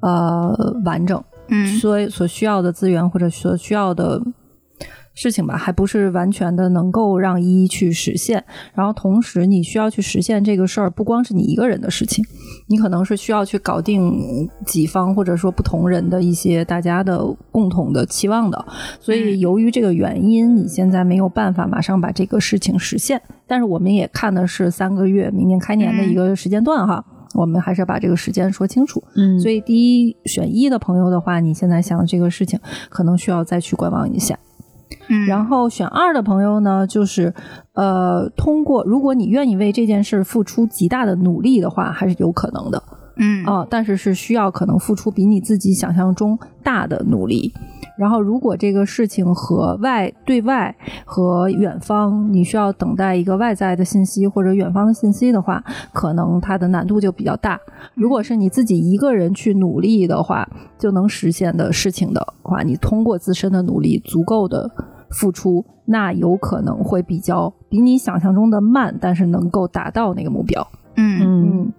[0.00, 4.22] 呃完整，嗯，所以所需要的资源或者所需要的。
[5.20, 8.44] 事情吧，还不是完全的能够让一一去实现。
[8.72, 12.24] 然后同时，你需要去实现这个事儿，不光是你一个人的事情，
[12.68, 18.64] 你可能是需要去搞定几方或者说不同人的一些大家的共同的期望的。
[19.00, 23.20] 所以，由于这个原因，你现在没有办法马上把这个事情实现。
[23.48, 27.04] 但是，我们也看的是三个月，明年开年的一个时间段哈。
[27.34, 29.02] 我们还是要把这个时间说清楚。
[29.16, 32.58] 嗯，所以第一选一的朋友的话，你现在想这个事情，
[32.88, 34.38] 可能需要再去观望一下。
[35.26, 37.34] 然后选二的朋友呢，就是
[37.72, 42.82] 呃，通过如果你愿意为这件事付出极大的努力的话，还是有可能的。
[43.18, 47.52] 嗯啊，但是是需要可能付出比你自己想象中大的努力。
[47.96, 50.72] 然后，如果这个事情和外对外
[51.04, 55.60] 和远方，你需要等待一个外在的信息或者远方的信息的话，
[55.92, 57.58] 可能它的难度就比较大。
[57.94, 60.48] 如果是你自己一个人去努力的话，
[60.78, 64.70] 就能实现的事情的话，你通过自身的努力足够的
[65.10, 70.64] 付出，那有可能会比较比你想象中的慢，但是能够达到那个目标。
[70.94, 71.72] 嗯嗯。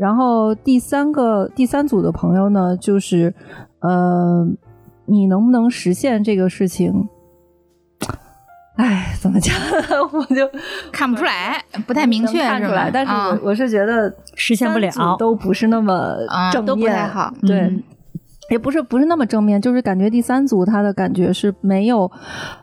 [0.00, 3.34] 然后第三个第三组的朋友呢，就是
[3.80, 4.48] 呃。
[5.06, 7.08] 你能不能实现这个事情？
[8.76, 9.52] 哎，怎么讲？
[10.12, 10.48] 我就
[10.92, 12.88] 看不出来，不太明确，看出来。
[12.92, 16.14] 但是我我是觉得实现不了，都不是那么
[16.52, 17.34] 正面，都不太好。
[17.42, 17.76] 对，
[18.50, 22.08] 也不是不是那么正面，就是感觉第三组他的感觉是没有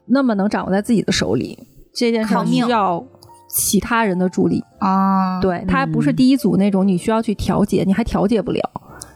[0.06, 1.68] 那么能掌握在自己的手里。
[1.94, 3.04] 这件事需要
[3.48, 5.40] 其他人的助力啊。
[5.42, 8.62] 对他不是第一组那种，你需要去调节，你还调节不了。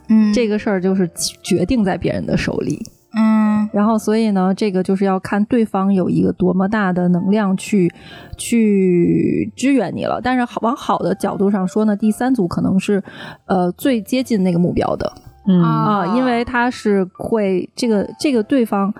[0.08, 1.10] 嗯，这个事儿就是
[1.42, 2.84] 决定在别人的手里。
[3.14, 7.92] 嗯，然后所以呢，这个就是要看对方有一个多么大的能量去
[8.38, 10.18] 去支援你了。
[10.22, 13.02] 但是往好的角度上说呢，第三组可能是
[13.44, 15.12] 呃最接近那个目标的，
[15.46, 18.92] 嗯啊，因为他是会这个这个对方，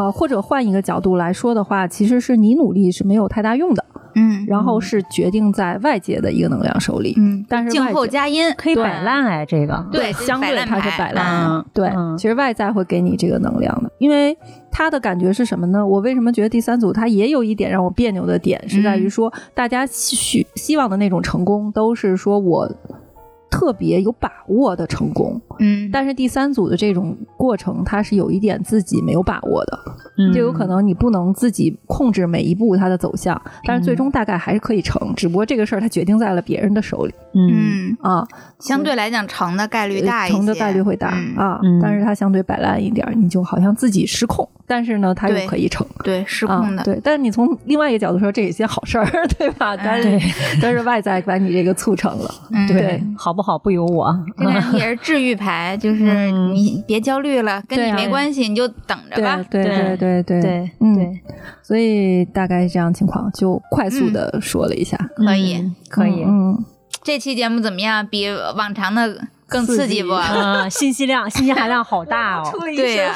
[0.00, 3.84] 呃或者换一个角度来说的话，其实是你努力是没有太大用的。
[4.16, 14.36] 嗯，然后是决定在外界的一个能量手里，嗯，但是静候佳音可以摆烂哎，这个对，相对它是摆烂，对，嗯，其实外在会给你这个能量的，因为
[14.68, 15.86] 他的感觉是什么呢？
[15.86, 22.68] 我为什么觉得第三组他也有一点让我别扭的点，是在于说大家希希望的那种成功都是说我
[23.50, 29.78] 特别有把握的成功，嗯，但是第三组的这种过程，它是有一点自己没有把握的，
[30.18, 30.32] 嗯。
[30.32, 37.96] 就有可能你不能自己控制每一步它的走向，但是最终大概还是可以成，只不过这个事儿它决定在了别人的手里，嗯。
[38.00, 38.26] 啊，
[38.60, 49.76] 相对来讲成的概率大一些，成的概率会大啊，但是它相对摆烂一点，你就好像自己失控，但是呢，它又可以成，对失控的，对，但是你从另外一个角度说，这也是好事儿， 对吧？
[49.76, 50.18] 但是
[50.62, 52.30] 但是外在把你这个促成了，
[52.68, 59.36] 对，好不好不由我，这个也是治愈牌，就是你别焦虑了，跟你没关系，你就等着吧。
[59.50, 61.18] 对对对对对，嗯，
[61.62, 66.64] 所以大概这样情况，就快速的说了一下，可以可以，嗯，
[67.02, 68.06] 这期节目怎么样？
[68.06, 68.26] 比
[68.56, 69.28] 往常的。
[69.50, 70.12] 更刺激不？
[70.12, 72.52] 啊，信息量、 信息含量好大哦！
[72.76, 73.12] 对呀，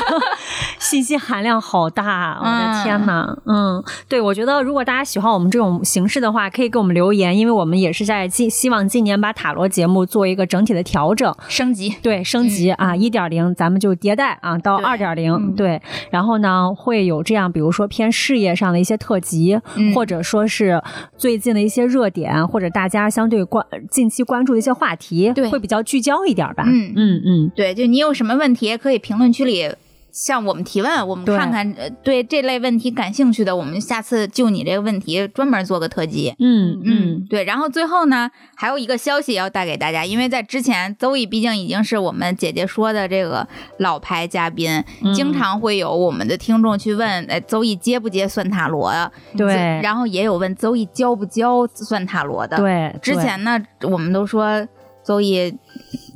[0.78, 3.36] 信息含量好大，我的天呐！
[3.46, 11.88] 嗯，对，我觉得如果大家喜欢我们这种形式的话，可以给我们留言，因为我们也是在今希望今年把塔罗节目做一个整体的调整、升级。
[12.02, 15.54] 对，升级啊，一点零咱们就迭代啊，到二点零。
[15.56, 15.80] 对，
[16.10, 19.58] 然后呢，会有这样，比如说偏事业上的一些特辑，
[19.94, 20.82] 或者说是
[21.16, 25.32] 最近的一些热点，或者大家相对关近期关注的一些话题。
[25.34, 25.45] 对。
[25.50, 26.64] 会比较聚焦一点吧。
[26.66, 29.68] 嗯嗯嗯，对，就你有什么问题，可以评论区里
[30.12, 36.34] 向我们提问，我们看看对这类问题感兴趣的，我们下次就你这个问题专门做个特辑。
[36.38, 37.44] 嗯嗯，对。
[37.44, 43.46] 然后最后呢，还有一个消息要带给大家，因为在之前，邹毅毕竟已经是我们姐姐说的这个
[43.80, 44.82] 老牌嘉宾，
[45.14, 49.12] 经常会有我们的听众去问，哎，邹毅接不接算塔罗呀？
[49.36, 49.54] 对。
[49.82, 52.56] 然后也有问邹毅教不教算塔罗的。
[52.56, 52.90] 对。
[53.02, 54.66] 之前呢，我们都说。
[55.06, 55.54] 邹毅，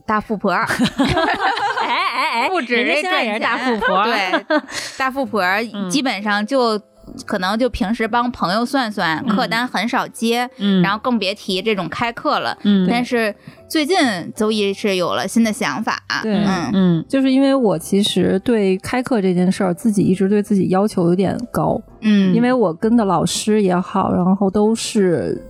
[0.05, 0.66] 大富婆， 哎
[1.86, 4.61] 哎哎，不止人家也是大富婆，对，
[4.99, 5.45] 大富婆
[5.88, 6.76] 基本上就
[7.24, 10.51] 可能就平时帮朋友算算，客单很少接，
[10.82, 12.59] 然后更别提这种开课了。
[12.64, 13.32] 嗯，但是
[13.68, 13.97] 最近
[14.34, 16.70] 邹毅是有了新的想法，对，嗯。
[16.72, 25.47] 嗯，就是因为我其实对开课这件事儿，自己一直对自己要求有点高，嗯，因为我跟的老师也好，然后都是。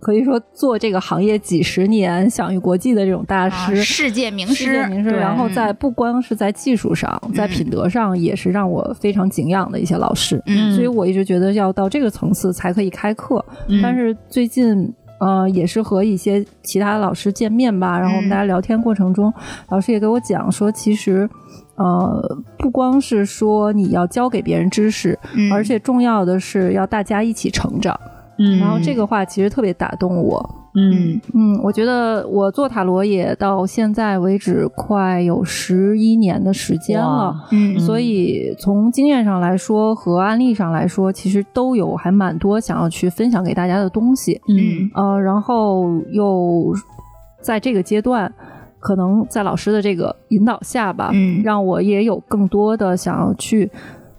[0.00, 5.10] 可以说做这个行业几十年、享誉国际的这种大师、世界名师，名师。
[5.10, 10.40] 然后在不光是在技术上，在品德上也是让我非常敬仰的一些老师。
[10.46, 13.44] 嗯，所以我一直觉得要到这个层次才可以开课。
[13.82, 19.32] 但是最近呃，也是和一些其他老师见面吧，然后我们大家聊天过程中，
[19.68, 21.28] 老师也给我讲说，其实
[21.74, 25.18] 呃，不光是说你要教给别人知识，
[25.52, 27.98] 而且重要的是要大家一起成长。
[28.40, 30.56] 嗯，然后这个话其实特别打动我。
[30.72, 37.34] 嗯嗯，我觉得我做塔罗也到现在为止快有十一年的时间了。
[37.50, 44.40] 嗯，所以从经验上来说和案例上来说，其实都有还蛮多想要去分享给大家的东西。
[44.48, 46.72] 嗯呃，然后又
[47.42, 48.32] 在这个阶段，
[48.78, 53.68] 可能在老师的这个引导下吧，嗯，让我也有更多的想要去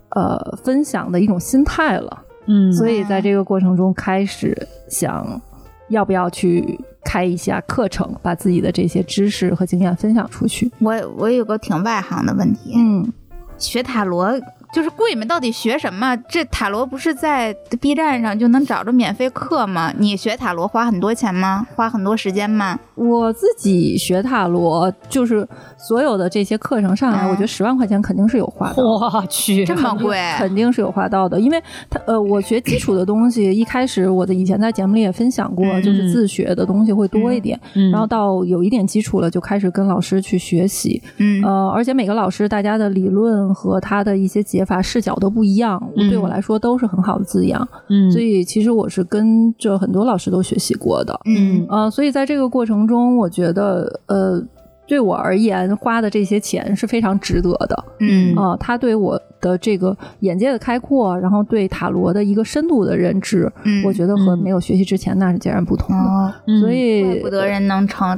[0.10, 2.24] 呃分享的一种心态了。
[2.46, 4.56] 嗯，所以在这个过程中开始
[4.89, 5.42] 想，
[5.89, 10.72] 要不要去开一下课程，把自己的这些知识和经验分享出去。
[10.80, 13.12] 我我有个挺外行的问题，嗯，
[13.58, 14.39] 学塔罗。
[14.74, 15.26] 就是贵吗？
[15.26, 16.16] 到底学什么？
[16.30, 19.94] 这塔罗不是在 B 站上就能找着免费课吗？
[19.98, 21.68] 你学塔罗花很多钱吗？
[21.76, 22.80] 花很多时间吗？
[23.10, 25.47] 我自己学塔罗，就是
[25.78, 28.84] 所有的这些课程上来，我觉得十万块钱肯定是有花的。
[28.84, 31.39] 我去，这么贵，肯定是有花到的。
[31.39, 37.60] 因为他呃，我学基础的东西，一开始我的以前在节目里也分享过，就是自学的东西会多一点。
[37.91, 41.02] 然后到有一点基础了，就开始跟老师去学习。
[41.18, 44.62] 嗯，呃，而且每个老师大家的理论和他的一些解。
[44.62, 47.68] 法视角都不一样，对我来说都是很好的滋养。
[47.89, 51.20] 嗯，所以其实我是跟着很多老师都学习过的。
[51.26, 54.42] 嗯，呃，所以在这个过程中，我觉得呃，
[54.88, 57.86] 对我而言花的这些钱是非常值得的。
[58.00, 63.52] 嗯，啊，他对我的这个眼界的开阔，然后对塔罗的一个深度的认知，
[63.86, 66.60] 我觉得和没有学习之前那是截然不同的。
[66.60, 68.18] 所以，怪不得人能成。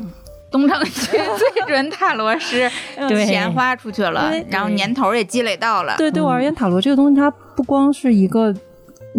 [0.52, 2.70] 东城区 最准塔罗师，
[3.26, 5.96] 钱花出去了，然后年头也积累到了。
[5.98, 8.54] 对，对我而言，塔罗这个东西，它不光是一个，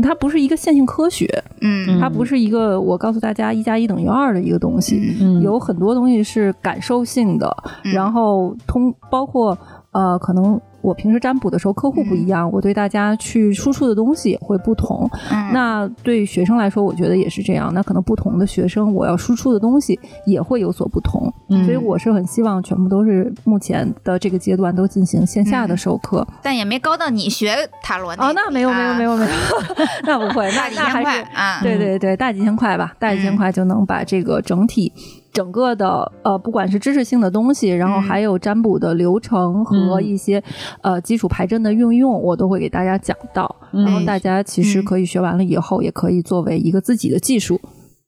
[0.02, 1.26] 它不是一个线性科学，
[1.60, 7.54] 嗯，它不是一个我告诉大家一加一等于二的一个东西，有很多东西是感受性的，
[7.94, 9.56] 然后通包括
[9.92, 10.60] 呃，可能。
[10.84, 15.08] 我平时占卜的时候，客户不一样，我对大家去输出的东西也会不同。
[15.52, 17.72] 那对学生来说，我觉得也是这样。
[17.72, 21.32] 那可能不同的学生，我要输出的东西也会有所不同。
[21.64, 29.30] 所以我是很希望全部都是目前的这个阶段都进行线下的授课，但也没高到你学塔罗哦，那没有没有没有没有，
[30.04, 31.60] 那不会，那大几千块啊？
[31.62, 34.92] 对对对，大几千块吧，大几千块就能把这个整体。
[35.34, 40.42] 整个的呃，不管是知识性的东西，然后还有占卜的流程和一些
[40.80, 43.54] 呃基础牌阵的运用，我都会给大家讲到。
[43.72, 47.60] 然后大家其实可以学完了以后，也可以作为一个自己的技术。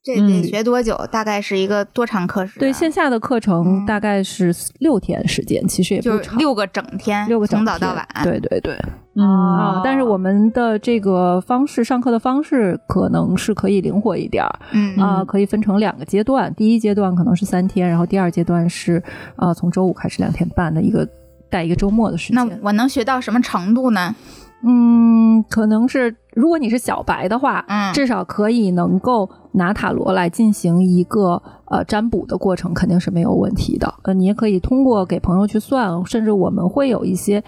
[0.06, 0.96] 这得学多久？
[1.10, 2.60] 大概是一个多长课时？
[2.60, 8.06] 对，线下的课程大概是六天时间，其实也就六个整天，六个从早到晚。
[8.22, 8.78] 对对对，
[9.16, 19.02] 嗯，但是我们的这个方式，上课的方式可能是可以灵活一点儿，嗯啊，可以分成两个阶段，第一阶段可能是三天，然后第二阶段是
[19.34, 21.04] 呃从周五开始两天半的一个
[21.50, 22.36] 带一个周末的时间。
[22.36, 24.14] 那我能学到什么程度呢？
[24.62, 33.94] 嗯，可能是如果你是小白的话，嗯，至少可以能够拿塔罗来进行一个呃占卜的过程，肯定是没有问题的。
[34.02, 37.42] 呃，你也可以通过给朋友去算，甚至我们会有一些。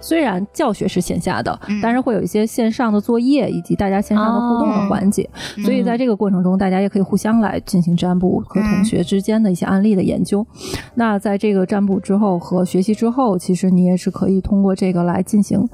[0.00, 5.28] 虽然教学是线下的，但是会有一些线上的作业以及大家线上的互动的环节，
[5.64, 10.46] 所以在这个过程中，大家也可以互相来进行占卜和同学之间的一些案例的研究。
[10.94, 15.66] 那在这个占卜之后和学习之后，其实你也是可以通过这个来进行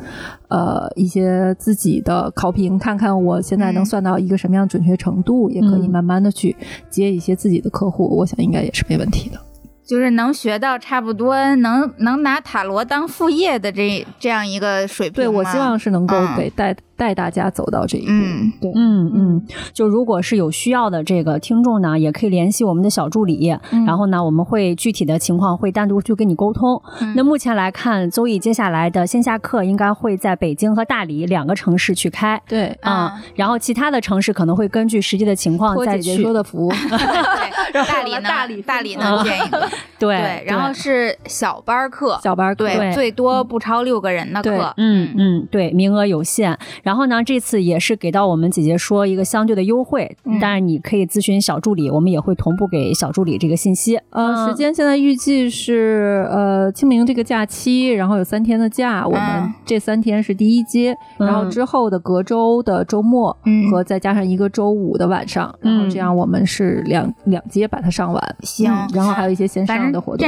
[0.49, 6.55] 呃一些自己的考评，看看我现在能算到一个什么样准确程度，也可以慢慢的去
[6.91, 9.41] 接一些自己的客户，我想应该也是没问题的。
[9.87, 16.76] 就是能学到差不多能能拿塔罗当副业的这这样一个水平，对我希望是能够给带。
[16.97, 18.12] 带大家走到这一步，
[18.61, 26.80] 对，嗯嗯，就如果是有需要的这个听众呢，也可以联系我们的小助理，然后呢，我们会具体的情况会单独去跟你沟通。
[27.14, 39.22] 那目前来看，周易接下来的线下课应该会在北京和大理两个城市去开，对，啊，然后其他的城市可能会根据实际的情况再去说的服务， 对，大理呢，大理大理呢？
[39.24, 39.68] 建一个，
[39.99, 45.14] 对，然后是小班课，小班课，对，最多不超六个人的课，嗯。
[45.18, 46.57] 嗯，对，名额有限。
[46.87, 53.99] 然后呢，这次也是给到我们姐姐说一个相对的优惠，当然你可以咨询小助理，我们也会同步给小助理这个信息。
[54.11, 63.37] 呃，时间现在预计是呃清明这个假期，然后有三天的假，我们这三天是第一阶，然后之后的隔周的周末
[63.72, 68.37] 和再加上一个周五的晚上，然后这样我们是两两阶把它上完。
[68.45, 70.24] 行，然后还有一些线上的活动。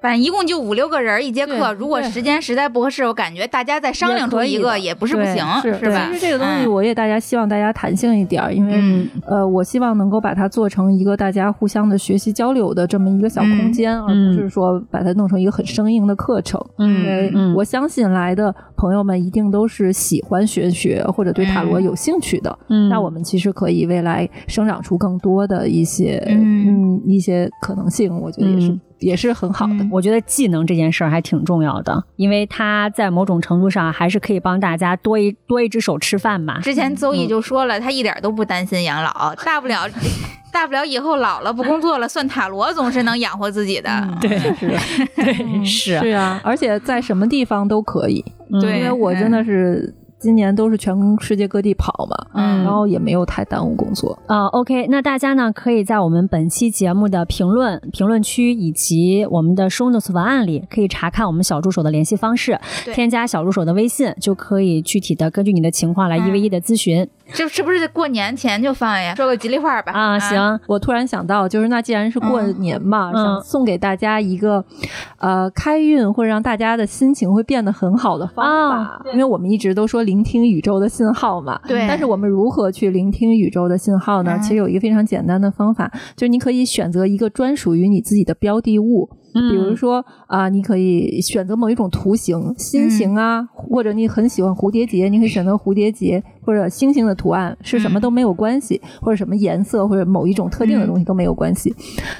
[0.00, 6.06] 反正一共就五六个人一节课，如果时间实在不合适，我感觉大家再商量出一个也不是不行，是吧？
[6.08, 16.64] 其实这个东西，我也大家希望大家弹性一点，因为呃，我希望能够把它做成一个大家互相的学习交流的这么一个小空间，而不是说把它弄成一个很生硬的课程。
[16.78, 22.56] 因为我相信来的朋友们一定都是喜欢玄学或者对塔罗有兴趣的。
[22.88, 28.78] 那我们其实可以未来生长出更多的一些嗯一些可能性，我觉得也是。
[28.98, 36.60] 也是很好的，我觉得技能这件事儿还挺重要的，因为它在某种程度上还是可以帮大家多一多一只手吃饭嘛。
[36.60, 39.88] 之前邹毅就说了，他一点都不担心养老， 大不了
[40.52, 43.90] 大不了以后老了不工作了，算塔罗总是能养活自己的。
[44.20, 44.66] 对，是，
[45.14, 48.24] 对，是 是啊， 而且在什么地方都可以。
[48.60, 49.94] 对，因为我真的是。
[50.18, 54.46] 今年都是全世界各地跑嘛，嗯，然后也没有太耽误工作啊。
[54.46, 62.58] OK，那大家呢可以在我们本期节目的评论评论区以及我们的 show notes 文案里，可以查看我们小助手的联系方式，
[62.92, 67.08] 添加小助手的微信，就可以具体的根据你的情况来一 v 一的咨询。
[67.32, 69.14] 这是不是过年前就放呀？
[69.14, 69.92] 说个吉利话吧。
[69.92, 70.60] 啊，行。
[70.66, 74.64] 我突然想到，就是那既然是过年嘛，想送给大家一个
[75.18, 79.98] 呃开运或者让大家的心情会变得很好的方法，因为我们一直都说。
[80.08, 81.86] 聆听宇宙的信号嘛，对。
[81.86, 84.38] 但是我们如何去聆听宇宙的信号呢？
[84.40, 101.74] 其实有一个非常简单的方法，就是你可以选择一个专属于你自己的标的物，比如说啊，你可以选择某一种图形，心形啊，或者你很喜欢蝴蝶结，你可以选择蝴蝶结或者星星的图案，是什么都没有关系，或者什么颜色或者某一种特定的东西都没有关系。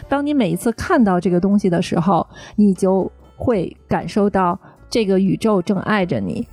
[0.08, 4.58] 当你每一次看到这个东西的时候，你就会感受到
[4.90, 6.46] 这个宇宙正爱着你。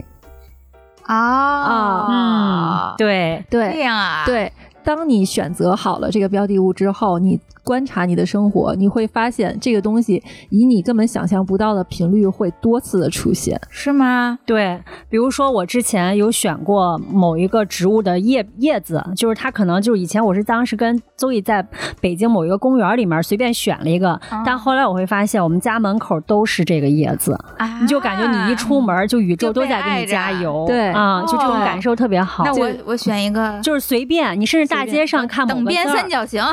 [1.04, 4.52] 啊，嗯，对对，这样啊，对，
[4.84, 7.40] 当你选择好了这个标的物之后，你。
[7.66, 14.38] 观察你的生活，你会发现这个东西以你根本想象不到的频率会多次的出现，是吗？
[14.46, 21.68] 对，比如说我之前有选过某一个植物的叶叶子，就是它可能就是以前我是当时跟邹毅在
[22.00, 27.36] 北京某一个公园里面随便选了一个，但后来我会发现我们家门口都是这个叶子，
[27.82, 32.44] 你就感觉你一出门就宇宙都在给你加油，对啊，就这种感受特别好。
[32.46, 36.44] 那我我选一个，就是随便，你甚至大街上看等边三角形。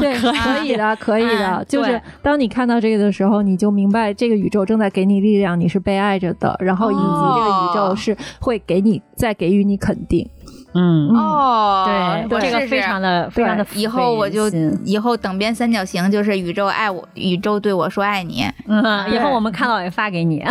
[0.00, 1.64] 对，可以的，可以的。
[1.68, 10.28] 就是当你看到这个的时候，你就明白这个宇宙正在给你力量，你是被爱着的，然后以及这个宇宙是会给你再给予你肯定。
[10.74, 13.66] 嗯哦，对，这个非常的非常的。
[13.74, 14.48] 以后我就
[14.84, 18.46] 以后等边三角形就是宇宙爱我，宇宙对我说爱你。
[18.66, 20.44] 嗯，以后我们看到也发给你，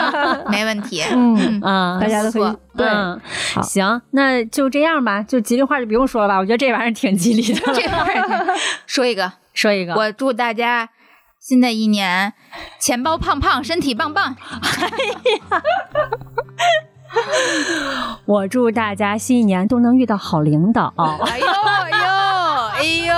[0.50, 1.02] 没问题。
[1.10, 2.86] 嗯嗯，大家都可以对。
[3.62, 6.38] 行，那就这样吧，就吉利话就不用说了吧。
[6.38, 7.60] 我觉得这玩意儿挺吉利的。
[7.72, 8.46] 这玩意儿
[8.86, 10.90] 说一个，说一个，我祝大家。
[11.40, 12.32] 新的一年，
[12.78, 14.36] 钱包胖胖，身体棒棒。
[14.52, 14.86] 哎
[15.56, 15.62] 呀，
[18.24, 20.92] 我祝大家新一年都能遇到好领导。
[20.96, 21.96] 哎呦哎呦
[22.74, 23.14] 哎呦！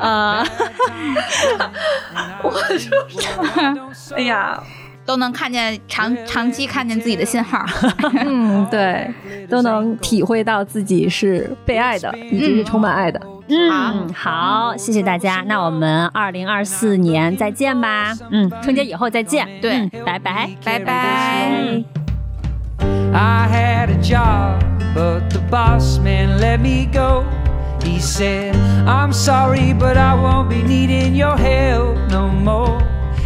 [0.00, 0.44] 啊！
[2.42, 4.62] 我祝哎呀，
[5.04, 7.64] 都能看见长长期看见自己的信号。
[8.24, 9.12] 嗯，对，
[9.48, 13.20] 都能体会到自己是被爱的，以及是充满爱的。
[13.48, 15.42] 嗯，好，谢谢大家。
[15.46, 18.14] 那我们二零二四年再见吧。
[18.30, 19.48] 嗯，春节以后再见。
[19.60, 22.07] 对，拜拜，拜拜。
[23.14, 24.62] I had a job,
[24.94, 27.24] but the boss man let me go.
[27.82, 28.54] He said,
[28.86, 32.82] I'm sorry, but I won't be needing your help no more.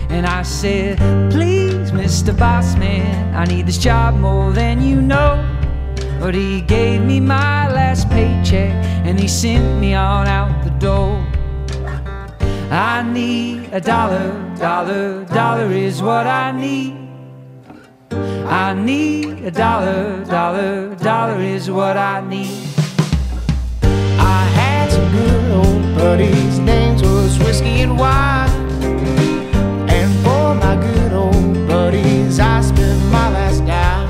[0.08, 0.98] And I said,
[1.30, 2.36] Please, Mr.
[2.36, 5.42] Boss Man, I need this job more than you know.
[6.20, 8.72] But he gave me my last paycheck
[9.06, 11.18] and he sent me on out the door.
[12.70, 17.01] I need a dollar, dollar, dollar is what I need.
[18.12, 22.68] I need a dollar, dollar, dollar is what I need.
[24.18, 28.50] I had some good old buddies, names was whiskey and wine.
[29.88, 34.08] And for my good old buddies, I spent my last dime.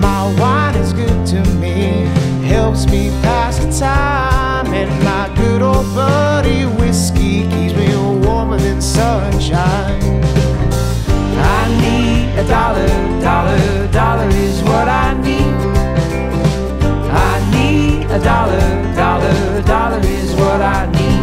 [0.00, 2.06] My wine is good to me,
[2.46, 4.66] helps me pass the time.
[4.72, 6.31] And my good old buddy
[12.42, 12.88] a dollar,
[13.20, 15.54] dollar, dollar is what I need.
[17.28, 21.22] I need a dollar, dollar, dollar is what I need.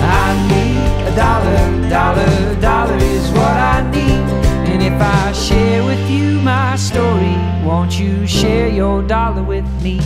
[0.00, 4.22] I need a dollar, dollar, dollar is what I need.
[4.70, 10.00] And if I share with you my story, won't you share your dollar with me?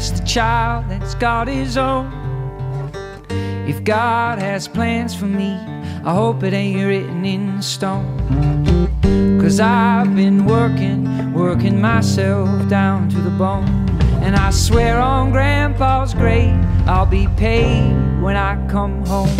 [0.00, 2.10] Blessed a child that's got his own.
[3.68, 5.52] If God has plans for me,
[6.06, 8.08] I hope it ain't written in stone.
[9.38, 13.68] Cause I've been working, working myself down to the bone.
[14.24, 16.56] And I swear on Grandpa's grave,
[16.86, 19.36] I'll be paid when I come home.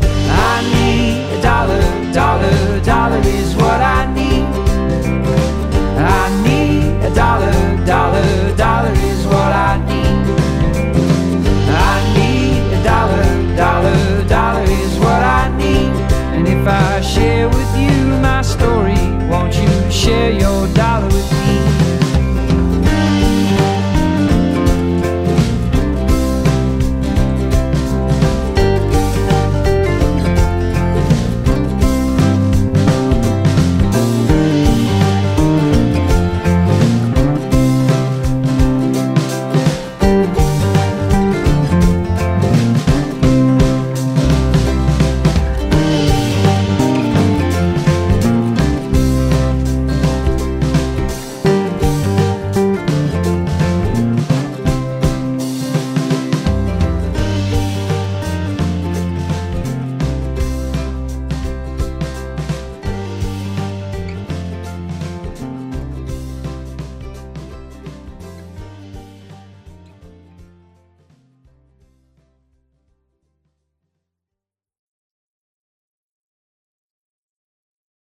[0.00, 4.44] I need a dollar, dollar, dollar is what I need.
[5.98, 7.52] I need a dollar,
[7.86, 10.26] dollar, dollar is what I need.
[11.70, 15.92] I need a dollar, dollar, dollar is what I need.
[16.36, 19.00] And if I share with you my story,
[19.30, 21.47] won't you share your dollar with me?